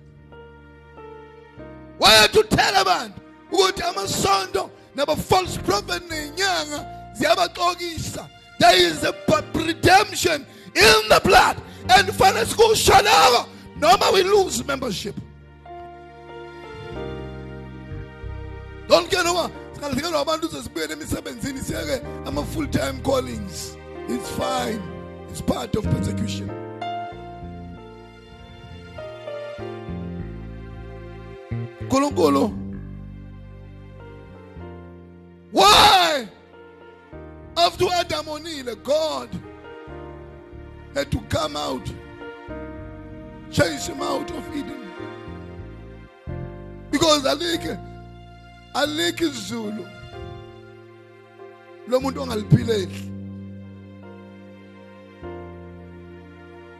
We're 1.99 2.09
here 2.09 2.27
to 2.27 2.43
tell 2.43 2.85
abantu 2.85 3.19
ukuthi 3.51 3.81
amasonto 3.81 4.69
naba-false 4.95 5.57
prophet 5.57 6.03
ney'nyanga 6.09 7.15
ziyabaxokisa. 7.17 8.29
There 8.59 8.75
is 8.75 9.03
a 9.03 9.13
redemption 9.55 10.45
in 10.75 11.09
the 11.09 11.21
blood. 11.23 11.57
And 11.89 12.07
fanele 12.09 12.45
sikusho 12.45 13.01
lako 13.01 13.47
noma 13.79 14.11
we 14.13 14.23
lose 14.23 14.63
membership 14.65 15.15
don't 18.87 19.09
care 19.09 19.23
noma 19.23 19.49
singalahlekelwa 19.73 20.19
abantu 20.19 20.47
uze 20.47 20.63
sibuyele 20.63 20.93
emisebenzini 20.93 21.59
siyeke 21.59 22.01
ama-full 22.25 22.67
time 22.67 22.99
callings. 23.03 23.77
It's 24.09 24.29
fine. 24.29 24.81
It's 25.29 25.41
part 25.41 25.75
of 25.75 25.85
persecution. 25.85 26.49
Nkulunkulu 31.81 32.57
why? 35.51 36.27
After 37.55 37.87
adam 37.99 38.25
onile 38.27 38.75
god 38.83 39.29
had 40.95 41.11
to 41.11 41.19
come 41.29 41.55
out 41.57 41.89
chase 43.51 43.87
him 43.87 44.01
out 44.01 44.31
of 44.31 44.55
eden. 44.55 44.87
Because 46.91 47.25
alike 47.25 47.77
alikho 48.73 49.25
izulu 49.25 49.85
lo 51.87 51.99
muntu 51.99 52.21
ongaliphileli 52.21 53.11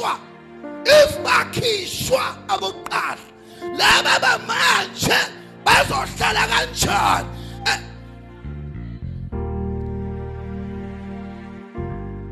bakhishwa 0.00 0.18
if 0.86 1.18
bakhishwa 1.24 2.36
abokuqala 2.48 3.18
laba 3.76 4.18
bamanje 4.20 5.18
bazohlala 5.64 6.46
Eh, 7.66 7.80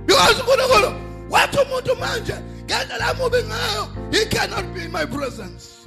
because 0.06 0.40
uNkulunkulu 0.40 0.94
wathi 1.30 1.58
umuntu 1.58 1.96
manje 1.96 2.34
ngendlela 2.64 3.06
amubi 3.08 3.42
ngayo 3.42 4.12
he 4.12 4.24
cannot 4.26 4.74
be 4.74 4.84
in 4.84 4.92
my 4.92 5.04
presence. 5.04 5.84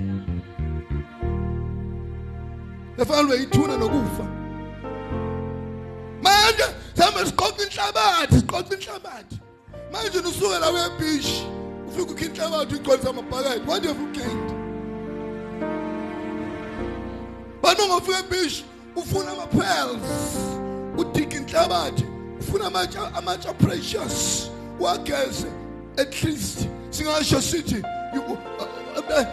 Efanele 2.98 3.34
uyithuna 3.34 3.78
nokufa 3.78 4.26
manje 6.22 6.66
sami 6.94 7.26
siqoqa 7.26 7.64
inhlabathi 7.64 8.36
siqoqa 8.40 8.76
inhlabathi 8.76 9.40
manje 9.92 10.20
usuke 10.20 10.60
la 10.60 10.70
webeach 10.70 11.51
ufika 11.92 12.12
ukhe 12.12 12.26
inhlabathi 12.26 12.76
igcwalisa 12.76 13.10
amabhakede 13.10 13.68
what 13.68 13.86
have 13.86 14.00
you 14.02 14.08
gained 14.14 14.52
bani 17.62 17.82
ungafika 17.82 18.20
ebeach 18.20 18.64
ufuna 18.96 19.32
ama-pearls. 19.32 20.38
Udika 20.98 21.38
inhlabathi. 21.38 22.06
Ufuna 22.40 22.66
amatshe 23.16 23.54
precious. 23.54 24.50
Wageze 24.80 25.48
at 25.98 26.24
least. 26.24 26.68
Singasho 26.90 27.42
sithi 27.42 27.84
you- 28.14 28.22
uh, 28.22 28.38
uh, 28.98 29.26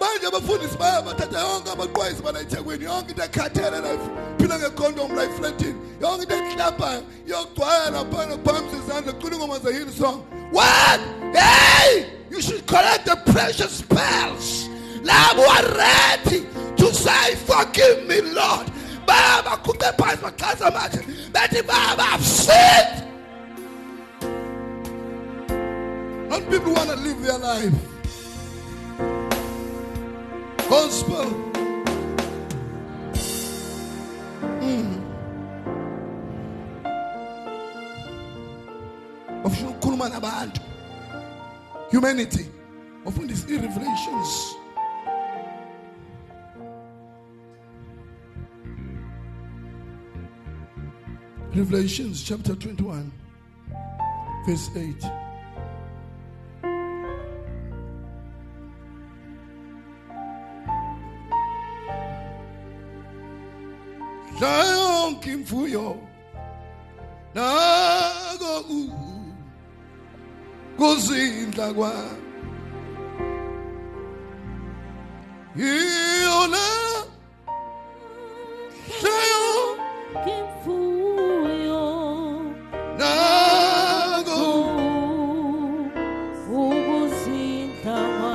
manje 0.00 0.26
abafundisi 0.26 0.76
bathatha 0.76 1.38
yonke 1.40 1.70
abaqwayisi 1.70 2.22
bala 2.22 2.40
ethekwini 2.40 2.84
yonke 2.84 3.10
into 3.10 3.22
ekhathele 3.22 3.80
la 3.80 3.98
phila 4.38 4.58
ngecondom 4.58 5.16
la 5.16 5.24
iflatini 5.24 5.74
yonke 6.00 6.22
into 6.22 6.34
eklaphayo 6.34 7.02
yokugcwala 7.26 7.90
laphana 7.90 8.36
kuphakamisa 8.36 8.76
izandla 8.76 9.12
kucula 9.12 9.36
ingoma 9.36 9.58
zehini 9.58 9.92
song 9.92 10.20
what 10.52 11.00
hey 11.34 12.06
you 12.30 12.40
should 12.40 12.66
collect 12.66 13.06
the 13.06 13.16
precious 13.32 13.82
pearls 13.82 14.68
labo 15.02 15.44
are 15.56 15.76
ready 15.76 16.46
to 16.76 16.92
say 16.94 17.34
forgive 17.34 18.06
me 18.06 18.20
lord. 18.20 18.66
Baba 19.06 19.56
kuqe 19.64 19.90
phansi 19.96 20.22
baxhasa 20.22 20.70
manje 20.70 21.00
bethi 21.32 21.62
baba 21.66 22.02
i've 22.14 22.22
sinned. 22.24 23.04
Not 26.28 26.42
people 26.50 26.72
want 26.74 26.90
to 26.90 26.96
live 26.96 27.22
their 27.22 27.38
life? 27.38 27.74
Gospel. 30.68 31.44
Mm. 34.60 35.00
ufuna 39.44 39.70
ukukhuluma 39.70 40.08
nabantu 40.08 40.60
humanity 41.90 42.46
ufundisa 43.04 43.46
these 43.46 43.60
revelations. 43.60 44.54
Revelations 51.54 52.22
chapter 52.22 52.54
21, 52.54 53.10
verse 54.46 54.70
8. 54.76 55.04
Yonke 64.40 65.32
imfuyo 65.32 65.96
kuzindla 70.78 71.66
kwa 71.76 71.92
yona 76.24 76.64
shayo 79.00 79.48
Kimfuyo 80.24 81.84
nako. 82.98 84.40
Ukuzindama 86.58 88.34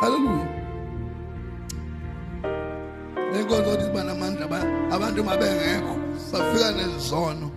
haleluya 0.00 0.46
lenkonzo 3.32 3.70
ukuthi 3.74 3.90
aba- 4.44 4.68
abantu 4.94 5.20
mabengekho 5.28 5.77
bafika 6.32 6.70
nezizono 6.70 7.47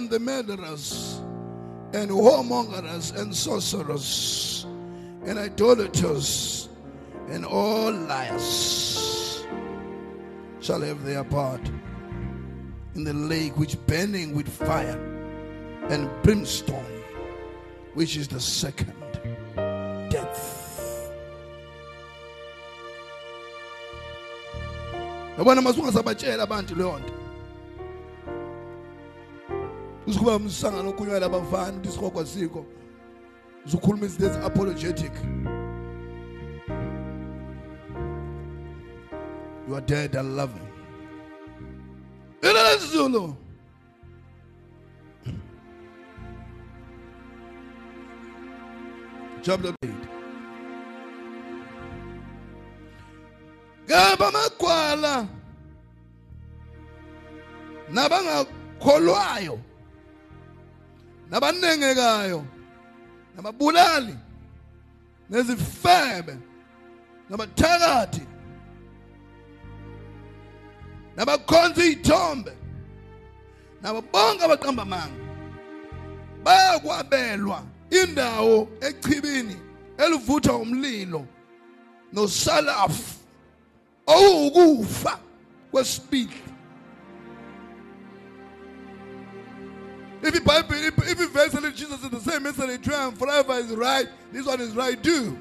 and 0.00 0.08
the 0.08 0.18
murderers 0.18 1.20
and 1.92 2.10
whoremongers 2.10 3.14
and 3.20 3.36
sorcerers 3.36 4.64
and 5.26 5.38
idolaters 5.38 6.70
and 7.28 7.44
all 7.44 7.92
liars 7.92 9.44
shall 10.60 10.80
have 10.80 11.04
their 11.04 11.22
part 11.22 11.60
in 12.94 13.04
the 13.04 13.12
lake 13.12 13.54
which 13.58 13.76
burning 13.86 14.34
with 14.34 14.48
fire 14.48 14.98
and 15.90 16.08
brimstone 16.22 17.02
which 17.92 18.16
is 18.16 18.26
the 18.26 18.40
second 18.40 18.94
death. 20.08 21.12
Yabona 25.36 25.60
abantu 25.60 26.74
leyo 26.74 26.98
nto 26.98 27.19
usukuba 30.10 30.36
umsangano 30.36 30.90
okhulunywa 30.90 31.20
labafana 31.20 31.76
ukuthi 31.76 31.88
isihogo 31.88 32.24
sikho 32.26 32.66
uzukhuluma 33.66 34.06
izinto 34.06 34.26
ezi-apologetic. 34.26 35.12
You 39.68 39.74
are 39.76 39.80
dead 39.80 40.16
and 40.16 40.36
loving. 40.36 40.68
Ilalela 42.42 42.76
isizulu 42.76 43.36
chapter 49.42 49.72
8 49.72 49.90
kepha 53.86 54.28
amagwala 54.28 55.26
nabangakholwayo 57.90 59.58
nabanengekayo 61.30 62.44
nababulali 63.36 64.16
nezifebe 65.30 66.36
nabathakathi 67.30 68.22
nabakhonza 71.16 71.84
iy'thombe 71.84 72.52
nabo 73.82 74.00
bonke 74.12 74.44
abaqamba 74.44 74.82
amanga 74.82 75.20
bayakwabelwa 76.44 77.62
indawo 77.90 78.68
echibini 78.80 79.56
elivuthwa 79.98 80.56
umlilo 80.56 81.26
nosalafu 82.12 83.18
owukufa 84.06 85.18
kwesibili. 85.70 86.49
If 90.22 90.34
the 90.34 90.40
Bible, 90.40 90.74
if, 90.74 90.98
if 90.98 91.18
the 91.18 91.26
verse 91.28 91.52
said 91.52 91.74
Jesus 91.74 92.02
is 92.04 92.10
the 92.10 92.20
same 92.20 92.44
yesterday, 92.44 92.78
and 92.94 93.18
forever 93.18 93.54
is 93.54 93.70
right, 93.70 94.06
this 94.32 94.46
one 94.46 94.60
is 94.60 94.74
right 94.76 95.02
too. 95.02 95.38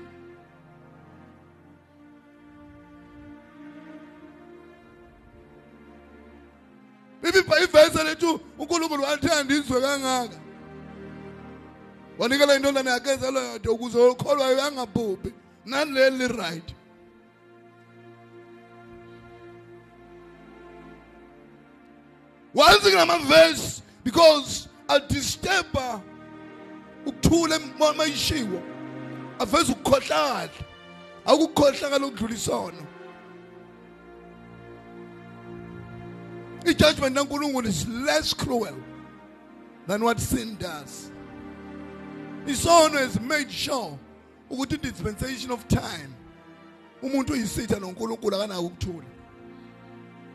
Said 7.92 8.20
too, 8.20 8.40
uNkulunkulu 8.60 9.04
wathanda 9.04 9.54
izwe 9.54 9.82
kangaka. 9.82 10.40
Wanikela 12.18 12.56
intondana 12.56 12.92
yakhe 12.92 13.12
ezelwe 13.12 13.42
yodwa 13.42 13.74
ukuze 13.74 13.98
okholwayo 13.98 14.62
angabhubhi. 14.64 15.34
Again, 22.56 22.98
I'm 22.98 23.10
a 23.10 23.20
verse 23.26 23.82
because 24.04 24.69
adisturba 24.90 26.02
ukuthula 27.06 27.60
mayishiwo 27.98 28.62
aveza 29.40 29.74
ukukhohlakala. 29.74 30.50
Akukhohlakala 31.26 32.06
okudlula 32.06 32.34
isono. 32.34 32.88
I-judgment 36.66 37.16
kankulunkulu 37.16 37.68
is 37.68 37.88
less 37.88 38.34
cruel 38.34 38.76
than 39.88 40.04
what 40.04 40.20
sin 40.20 40.56
does. 40.56 41.12
Isono 42.46 42.98
has 42.98 43.20
made 43.22 43.52
sure 43.52 43.98
ukuthi 44.52 44.74
i-dispensation 44.74 45.52
of 45.52 45.68
time 45.68 46.14
umuntu 47.04 47.34
uyisitha 47.34 47.80
nonkulunkulu 47.80 48.36
akanako 48.36 48.66
ukuthula. 48.66 49.06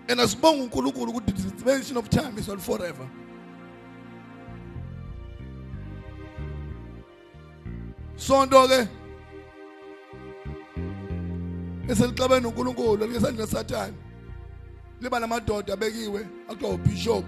And 0.08 0.20
asibonga 0.20 0.62
unkulunkulu 0.64 1.12
ukuthi 1.12 1.32
dispensation 1.32 1.96
of 1.96 2.08
time 2.08 2.38
is 2.38 2.48
not 2.48 2.60
forever. 2.60 3.08
Sonto 8.16 8.68
ke 8.68 8.88
eselixabene 11.88 12.46
uNkulunkulu 12.46 13.06
ngesandla 13.06 13.46
sathane 13.46 13.94
liba 15.00 15.20
namadoda 15.20 15.72
abekiwe 15.74 16.26
akuthiwa 16.48 16.74
ubishop 16.74 17.24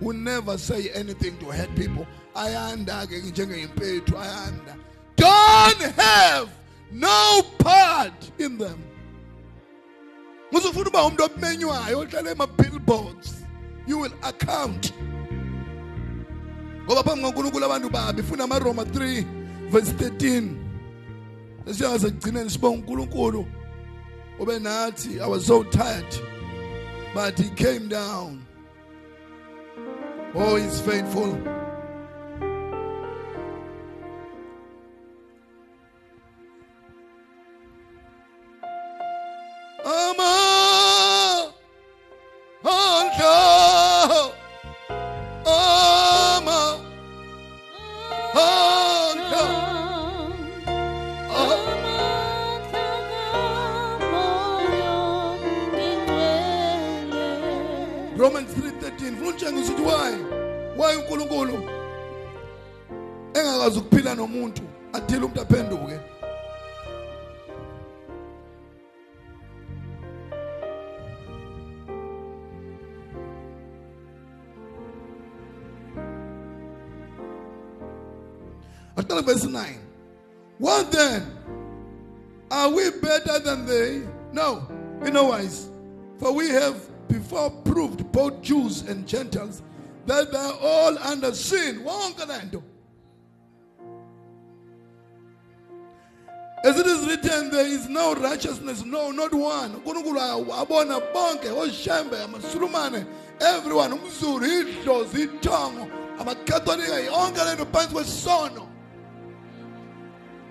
who 0.00 0.12
never 0.12 0.58
say 0.58 0.90
anything 0.94 1.36
to 1.38 1.46
hurt 1.46 1.74
people. 1.76 2.06
Ayanda 2.34 3.06
ke 3.06 3.22
njengeimpethu 3.22 4.18
ayanda. 4.18 4.76
Don't 5.16 5.82
have 5.96 6.48
no 6.92 7.42
part 7.58 8.30
in 8.38 8.58
them. 8.58 8.78
Ngizofuna 10.52 10.88
uba 10.88 11.04
umuntu 11.04 11.24
omenywayo 11.24 11.98
ohlala 11.98 12.30
ema-billboards 12.30 13.44
you 13.86 13.98
will 13.98 14.12
account. 14.22 14.92
Ngoba 16.84 17.02
phambi 17.02 17.22
kankulunkulu 17.22 17.64
abantu 17.64 17.90
babi 17.90 18.22
funa 18.22 18.44
amaroma 18.44 18.82
3 18.82 19.43
verse 19.70 19.92
13 19.92 20.56
sesiyaze 21.66 22.10
kugcineni 22.10 22.50
sibonga 22.50 22.76
unkulunkulu. 22.78 23.46
Ube 24.38 24.58
nathi 24.58 25.20
i 25.20 25.26
was 25.26 25.46
so 25.46 25.64
tired 25.64 26.20
but 27.14 27.38
he 27.38 27.50
came 27.50 27.88
down. 27.88 28.46
Oh 30.34 30.56
he's 30.56 30.80
faithful 30.80 31.53
verse 79.24 79.44
9. 79.44 79.78
What 80.58 80.92
then? 80.92 81.26
Are 82.50 82.70
we 82.70 82.90
better 83.02 83.38
than 83.38 83.66
they? 83.66 84.02
No, 84.32 84.68
in 85.04 85.14
no 85.14 85.24
wise. 85.24 85.70
For 86.18 86.32
we 86.32 86.48
have 86.50 86.80
before 87.08 87.50
proved 87.50 88.10
both 88.12 88.40
Jews 88.42 88.82
and 88.82 89.06
Gentiles 89.06 89.62
that 90.06 90.30
they 90.30 90.38
are 90.38 90.58
all 90.60 90.98
under 90.98 91.32
sin. 91.34 91.84
As 96.64 96.80
it 96.80 96.86
is 96.86 97.06
written, 97.06 97.50
there 97.50 97.66
is 97.66 97.88
no 97.88 98.14
righteousness, 98.14 98.84
no, 98.84 99.10
not 99.10 99.34
one. 99.34 99.80
Abona 99.82 101.02
everyone 103.40 103.98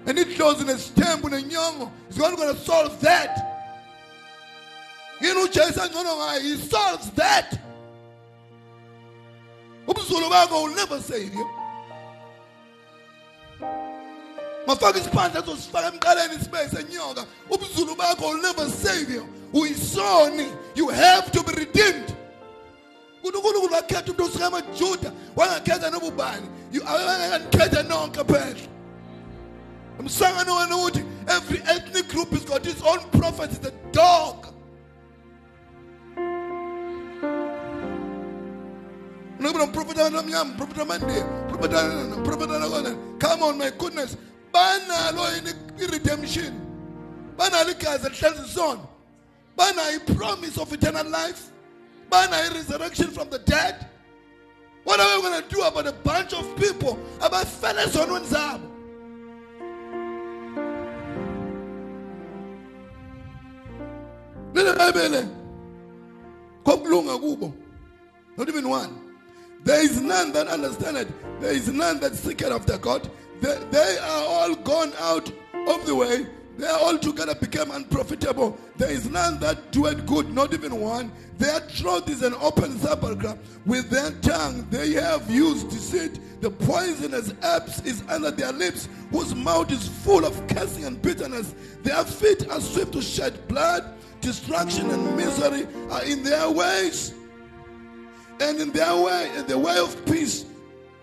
and 0.05 0.17
idlozi 0.17 0.63
nesithembu 0.65 1.29
nenyongo 1.29 1.91
is 2.09 2.17
God 2.17 2.35
going 2.35 2.53
to 2.53 2.59
solve 2.61 2.99
that. 3.01 3.37
Yini 5.21 5.41
ujesu 5.47 5.81
angcono 5.81 6.15
ngayo 6.15 6.41
he 6.41 6.55
solves 6.57 7.09
that. 7.11 7.59
Ubuzulu 9.87 10.29
will 10.51 10.75
never 10.75 10.99
save 11.01 11.33
you. 11.33 11.49
My 14.65 14.75
father's 14.75 15.07
pants 15.07 15.35
mafaka 15.35 15.41
isiphandla 15.41 15.41
ezosifaka 15.43 15.87
emqaleni 15.91 16.39
sibe 16.43 16.69
senyoka 16.69 17.25
ubuzulu 17.49 17.95
bakho 17.97 18.21
will 18.31 18.41
never 18.41 18.69
save 18.69 19.09
you. 19.09 19.27
Uyisoni. 19.53 20.51
You 20.75 20.89
have 20.89 21.31
to 21.31 21.43
be 21.43 21.51
redeemed. 21.51 22.15
Unkulunkulu 23.23 23.73
wakhetha 23.73 24.11
umuntu 24.11 24.23
osuka 24.23 24.45
emajuda 24.47 25.11
wangakhetha 25.35 25.89
nobubani 25.89 26.47
You- 26.71 26.83
akanikhethe 26.83 27.83
nonke 27.83 28.19
uthi 28.21 28.69
every 31.27 31.61
ethnic 31.61 32.07
group 32.09 32.29
has 32.29 32.45
got 32.45 32.65
its 32.65 32.81
own 32.81 32.99
prophet 33.11 33.51
It's 33.51 33.67
a 33.67 33.71
dog. 33.91 34.47
Come 43.19 43.43
on, 43.43 43.57
my 43.57 43.71
goodness. 43.77 44.17
Banalo 44.53 45.23
i-redemption. 45.79 46.53
Banalo 47.37 47.71
igazi 47.71 48.07
elihlezi 48.07 48.43
isono. 48.45 48.87
Banayo 49.57 49.95
i-promise 49.95 50.57
of 50.57 50.71
eternal 50.73 51.09
life. 51.09 51.51
Banayo 52.09 52.51
i-resurrection 52.51 53.07
from 53.07 53.29
the 53.29 53.39
dead. 53.39 53.87
What 54.83 54.99
are 54.99 55.17
we 55.17 55.21
going 55.23 55.41
to 55.41 55.49
do 55.49 55.61
about 55.61 55.87
a 55.87 55.93
bunch 55.93 56.33
of 56.33 56.55
people 56.55 56.99
about 57.21 57.45
abafele 57.45 57.83
ezonweni 57.83 58.27
zabo? 58.27 58.72
Kubo. 67.19 67.53
Not 68.37 68.49
even 68.49 68.69
one. 68.69 68.99
There 69.63 69.83
is 69.83 70.01
none 70.01 70.31
that 70.33 70.47
understand 70.47 70.97
it. 70.97 71.07
There 71.41 71.53
is 71.53 71.69
none 71.69 71.99
that 72.01 72.15
seeketh 72.15 72.51
after 72.51 72.77
God. 72.77 73.09
They, 73.41 73.57
they 73.71 73.97
are 73.97 74.25
all 74.27 74.55
gone 74.55 74.91
out 74.99 75.29
of 75.67 75.85
the 75.85 75.95
way. 75.95 76.27
They 76.57 76.67
all 76.67 76.99
together 76.99 77.33
became 77.33 77.71
unprofitable. 77.71 78.57
There 78.77 78.91
is 78.91 79.09
none 79.09 79.39
that 79.39 79.71
doeth 79.71 80.05
good, 80.05 80.31
not 80.33 80.53
even 80.53 80.79
one. 80.79 81.11
Their 81.39 81.59
throat 81.61 82.07
is 82.09 82.21
an 82.21 82.35
open 82.35 82.77
sepulchre. 82.77 83.37
With 83.65 83.89
their 83.89 84.11
tongue 84.21 84.67
they 84.69 84.91
have 84.93 85.29
used 85.31 85.69
deceit. 85.69 86.19
The 86.41 86.51
poisonous 86.51 87.33
herbs 87.43 87.81
is 87.85 88.03
under 88.09 88.29
their 88.29 88.51
lips, 88.51 88.87
whose 89.11 89.33
mouth 89.33 89.71
is 89.71 89.87
full 89.87 90.25
of 90.25 90.47
cursing 90.47 90.85
and 90.85 91.01
bitterness. 91.01 91.55
Their 91.81 92.03
feet 92.03 92.47
are 92.49 92.61
swift 92.61 92.93
to 92.93 93.01
shed 93.01 93.47
blood. 93.47 93.85
Destruction 94.23 94.89
and 94.89 95.17
misery 95.17 95.67
are 95.91 96.03
in 96.05 96.23
their 96.23 96.49
ways. 96.49 97.13
And 98.39 98.59
in 98.59 98.71
their 98.71 98.95
way, 98.95 99.29
in 99.37 99.45
the 99.47 99.57
way 99.57 99.77
of 99.77 100.05
peace, 100.05 100.45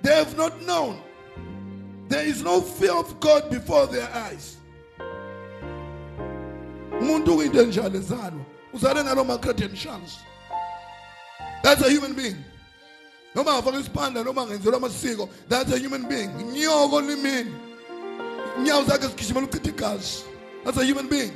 they 0.00 0.14
have 0.14 0.36
not 0.38 0.62
known. 0.62 0.98
There 2.08 2.24
is 2.24 2.42
no 2.42 2.62
fear 2.62 2.94
of 2.94 3.20
God 3.20 3.50
before 3.50 3.86
their 3.86 4.08
eyes. 4.14 4.56
that's 11.62 11.82
a 11.82 11.90
human 11.90 12.14
being 12.14 12.36
that's 15.44 15.72
a 15.72 15.78
human 15.78 16.02
being 17.22 17.54
that's 20.64 20.76
a 20.78 20.84
human 20.84 21.08
being 21.08 21.32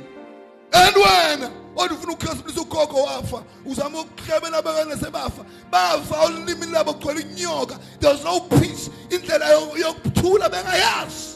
and 0.73 0.95
wena 0.95 1.64
othi 1.75 1.93
ufuna 1.93 2.13
ukukhasibilisa 2.13 2.61
ugogo 2.61 3.03
wafa 3.03 3.43
uzama 3.65 4.01
ukuhlebela 4.01 4.57
abakane 4.57 4.95
sebafa. 4.97 5.45
Bafa 5.71 6.21
olimini 6.25 6.71
labo 6.71 6.93
kugcwele 6.93 7.21
inyoka. 7.21 7.79
There's 7.99 8.23
no 8.23 8.39
peace. 8.39 8.89
Indlela 9.09 9.49
yo- 9.49 9.77
yokuthula 9.77 10.49
bengayazi. 10.49 11.35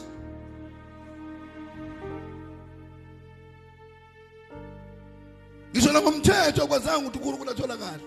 Ngisho 5.74 5.92
nangomthetho 5.92 6.66
kwazanga 6.66 6.98
ukuthi 6.98 7.18
unkulunkulu 7.18 7.50
atholakala 7.50 8.00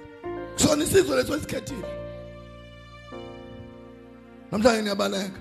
kusona 0.53 0.83
isizwe 0.83 1.15
leso 1.15 1.35
esikhethile. 1.35 1.87
Namhlanje 4.51 4.81
niyabaleka. 4.81 5.39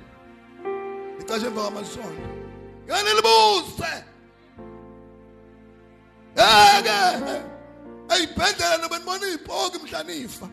Icashe 1.20 1.47
emva 1.47 1.62
kwamasonto 1.62 2.28
ngane 2.86 3.11
libuse 3.14 3.93
Eke 6.37 7.43
ayibhendela 8.09 8.76
nobenibona 8.78 9.26
iziphoka 9.26 9.78
imhlanifa. 9.78 10.49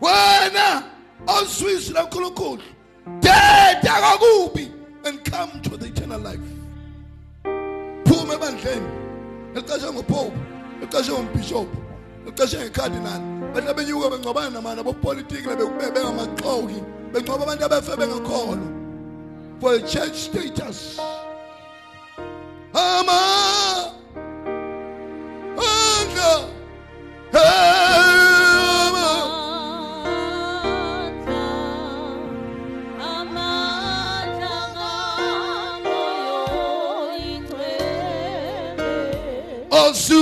Wena 0.00 0.84
oswisi 1.26 1.92
laNkulunkulu, 1.92 2.62
deda 3.20 3.94
kakubi 4.00 4.72
and 5.04 5.24
come 5.24 5.60
to 5.62 5.76
the 5.76 5.86
eternal 5.86 6.20
life. 6.20 6.40
Phuma 8.04 8.34
ebandleni, 8.34 8.88
ecashe 9.54 9.92
ngopope, 9.92 10.38
ecashe 10.82 11.12
ngombishop, 11.12 11.68
ecashe 12.26 12.58
ngecardinal. 12.58 13.20
Bathi 13.52 13.68
abenyuka 13.68 14.10
bengcobana 14.10 14.50
namana 14.50 14.82
bopolitiki 14.82 15.46
bebengamaxoki, 15.46 16.82
bengcoba 17.12 17.42
abantu 17.44 17.64
abefe 17.64 17.96
bengakholwa. 17.96 18.68
For 19.60 19.74
a 19.74 19.80
church 19.82 20.14
status. 20.14 20.98
Ama 22.98 23.22
asu 39.70 40.20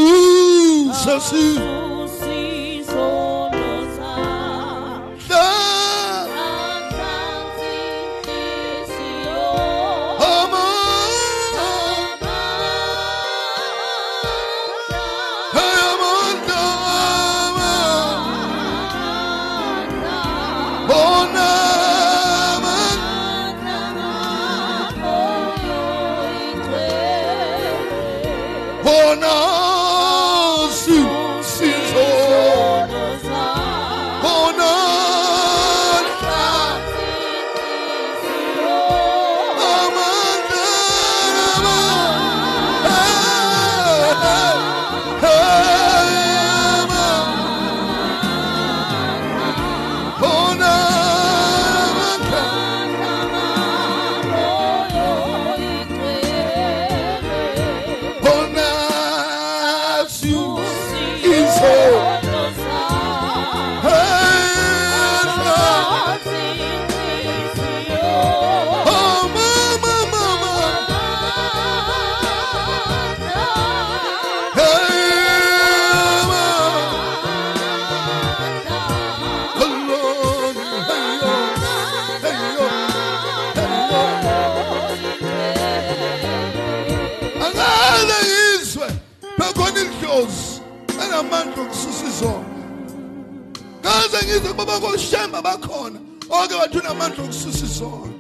ngaze 94.20 94.38
ngizwe 94.38 94.55
baba 94.55 94.80
koshemba 94.80 95.42
bakhona. 95.42 95.98
Oke 96.30 96.55
wathi 96.55 96.78
unamandla 96.78 97.24
okususa 97.24 97.64
izona 97.64 98.12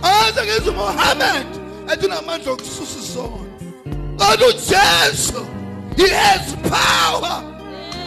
ngaze 0.00 0.42
ngizwe 0.44 0.72
Muhammad 0.72 1.46
ethi 1.92 2.06
unamandla 2.06 2.52
okususa 2.52 2.98
izona 2.98 3.54
kodwa 4.18 4.48
uJesu 4.48 5.46
he 5.96 6.08
has 6.08 6.54
power 6.68 7.42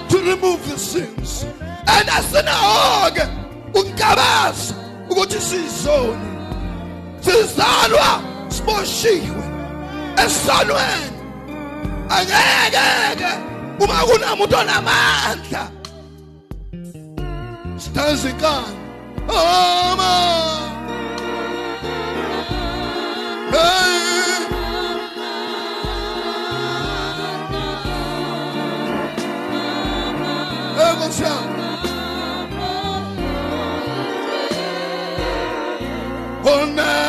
to 0.09 0.17
remove 0.17 0.61
the 0.69 0.77
sins. 0.77 1.45
And 1.87 2.09
asinawo-ke 2.09 3.27
ukukabaza 3.73 4.75
ukuthi 5.09 5.41
siyizoni 5.41 6.27
sizalwa 7.21 8.21
siboshiwe 8.49 9.43
esonweni 10.25 11.17
angeke 12.09 13.31
uma 13.79 14.03
kunamuntu 14.05 14.55
onamandla 14.55 15.76
sidazi 17.87 18.29
inkani 18.29 18.77
oma 19.29 20.13
hey. 23.51 24.43
Emotion. 30.79 31.43
Onazu 36.45 37.06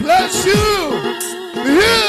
Bless 0.00 0.44
you. 0.44 0.90
Heal. 1.62 2.07